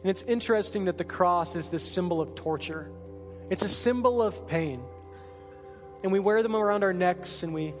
[0.00, 2.88] And it's interesting that the cross is this symbol of torture.
[3.50, 4.80] It's a symbol of pain.
[6.04, 7.74] And we wear them around our necks and we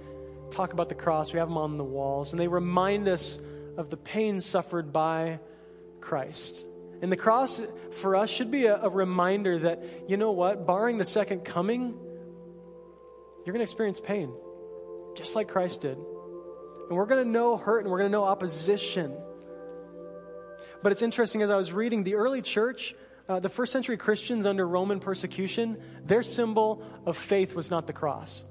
[0.50, 1.32] talk about the cross.
[1.32, 2.32] We have them on the walls.
[2.32, 3.38] And they remind us
[3.76, 5.38] of the pain suffered by
[6.00, 6.66] Christ.
[7.00, 7.60] And the cross
[7.92, 11.96] for us should be a, a reminder that, you know what, barring the second coming,
[13.44, 14.32] you're going to experience pain,
[15.14, 15.98] just like Christ did.
[16.88, 19.16] And we're going to know hurt and we're going to know opposition.
[20.82, 22.94] But it's interesting as I was reading, the early church,
[23.28, 27.92] uh, the first century Christians under Roman persecution, their symbol of faith was not the
[27.92, 28.44] cross.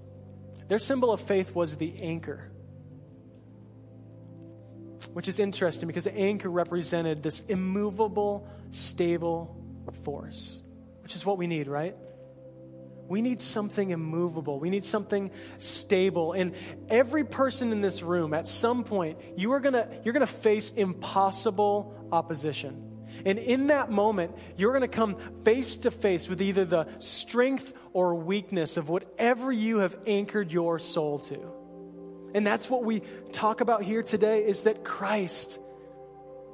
[0.67, 2.51] Their symbol of faith was the anchor.
[5.13, 9.55] Which is interesting because the anchor represented this immovable, stable
[10.03, 10.61] force,
[11.03, 11.95] which is what we need, right?
[13.07, 14.59] We need something immovable.
[14.59, 16.33] We need something stable.
[16.33, 16.55] And
[16.89, 22.07] every person in this room, at some point, you are gonna, you're gonna face impossible
[22.11, 22.81] opposition.
[23.25, 28.15] And in that moment, you're gonna come face to face with either the strength or
[28.15, 31.51] weakness of whatever you have anchored your soul to.
[32.33, 33.01] And that's what we
[33.31, 35.57] talk about here today is that Christ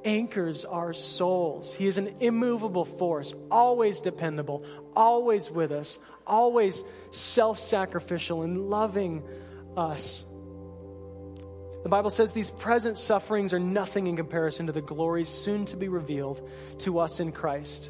[0.03, 1.73] anchors our souls.
[1.73, 9.23] He is an immovable force, always dependable, always with us, always self sacrificial and loving
[9.75, 10.25] us.
[11.83, 15.77] The Bible says these present sufferings are nothing in comparison to the glories soon to
[15.77, 16.47] be revealed
[16.79, 17.89] to us in Christ.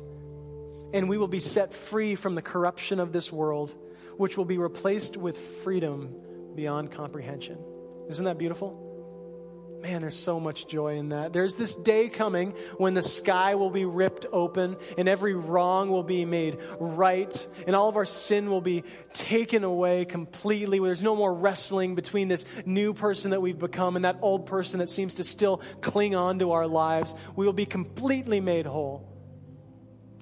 [0.94, 3.74] And we will be set free from the corruption of this world,
[4.18, 6.16] which will be replaced with freedom
[6.56, 7.58] beyond comprehension.
[8.10, 8.91] Isn't that beautiful?
[9.82, 11.34] Man, there's so much joy in that.
[11.34, 16.04] There's this day coming when the sky will be ripped open and every wrong will
[16.04, 20.78] be made right and all of our sin will be taken away completely.
[20.78, 24.80] There's no more wrestling between this new person that we've become and that old person
[24.80, 27.16] that seems to still cling on to our lives.
[27.36, 29.08] We will be completely made whole.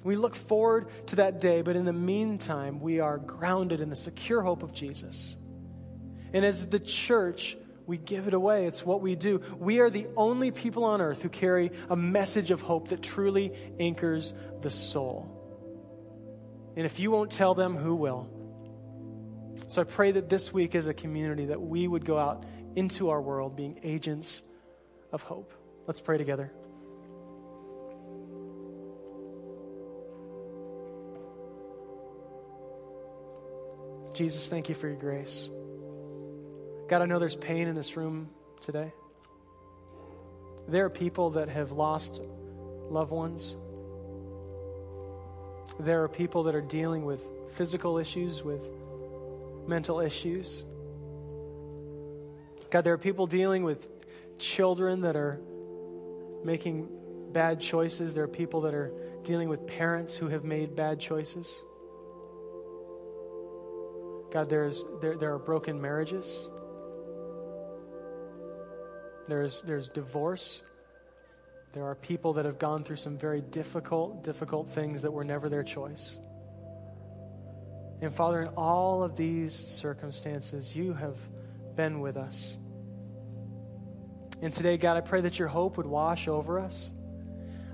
[0.05, 3.97] We look forward to that day, but in the meantime, we are grounded in the
[3.97, 5.35] secure hope of Jesus.
[6.31, 7.57] And as the church,
[7.89, 8.67] we give it away.
[8.67, 9.41] It's what we do.
[9.57, 13.51] We are the only people on earth who carry a message of hope that truly
[13.79, 14.31] anchors
[14.61, 15.35] the soul.
[16.77, 18.29] And if you won't tell them, who will?
[19.69, 23.09] So I pray that this week as a community that we would go out into
[23.09, 24.43] our world being agents
[25.11, 25.51] of hope.
[25.87, 26.53] Let's pray together.
[34.13, 35.49] Jesus, thank you for your grace.
[36.89, 38.29] God, I know there's pain in this room
[38.61, 38.91] today.
[40.67, 42.19] There are people that have lost
[42.89, 43.55] loved ones.
[45.79, 48.63] There are people that are dealing with physical issues, with
[49.67, 50.63] mental issues.
[52.71, 53.87] God, there are people dealing with
[54.39, 55.39] children that are
[56.43, 56.89] making
[57.31, 58.15] bad choices.
[58.15, 58.91] There are people that are
[59.23, 61.61] dealing with parents who have made bad choices.
[64.31, 66.49] God, there's, there, there are broken marriages.
[69.29, 70.61] There's, there's divorce.
[71.73, 75.49] There are people that have gone through some very difficult, difficult things that were never
[75.49, 76.17] their choice.
[78.01, 81.17] And Father, in all of these circumstances, you have
[81.75, 82.57] been with us.
[84.41, 86.89] And today, God, I pray that your hope would wash over us.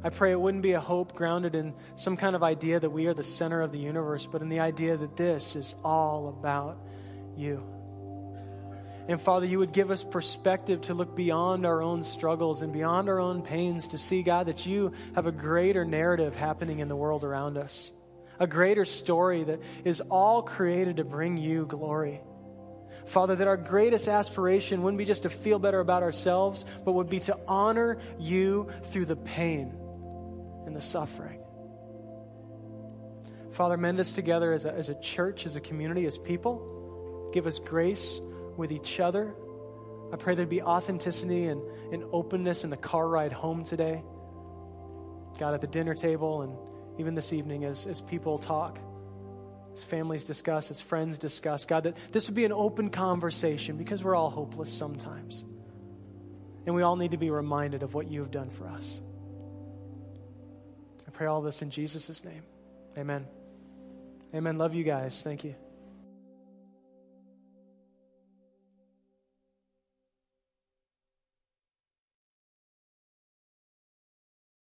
[0.03, 3.07] I pray it wouldn't be a hope grounded in some kind of idea that we
[3.07, 6.77] are the center of the universe, but in the idea that this is all about
[7.35, 7.74] you.
[9.07, 13.07] And Father, you would give us perspective to look beyond our own struggles and beyond
[13.07, 16.95] our own pains to see, God, that you have a greater narrative happening in the
[16.95, 17.91] world around us,
[18.39, 22.21] a greater story that is all created to bring you glory.
[23.05, 27.09] Father, that our greatest aspiration wouldn't be just to feel better about ourselves, but would
[27.09, 29.77] be to honor you through the pain
[30.65, 31.41] and the suffering.
[33.51, 37.29] Father, mend us together as a, as a church, as a community, as people.
[37.31, 38.19] Give us grace
[38.57, 39.35] with each other.
[40.13, 44.03] I pray there'd be authenticity and, and openness in the car ride home today.
[45.37, 46.55] God, at the dinner table and
[46.99, 48.79] even this evening as, as people talk,
[49.73, 51.65] as families discuss, as friends discuss.
[51.65, 55.43] God, that this would be an open conversation because we're all hopeless sometimes.
[56.65, 59.01] And we all need to be reminded of what you have done for us.
[61.07, 62.43] I pray all this in Jesus' name.
[62.97, 63.27] Amen.
[64.33, 64.57] Amen.
[64.57, 65.21] Love you guys.
[65.21, 65.55] Thank you.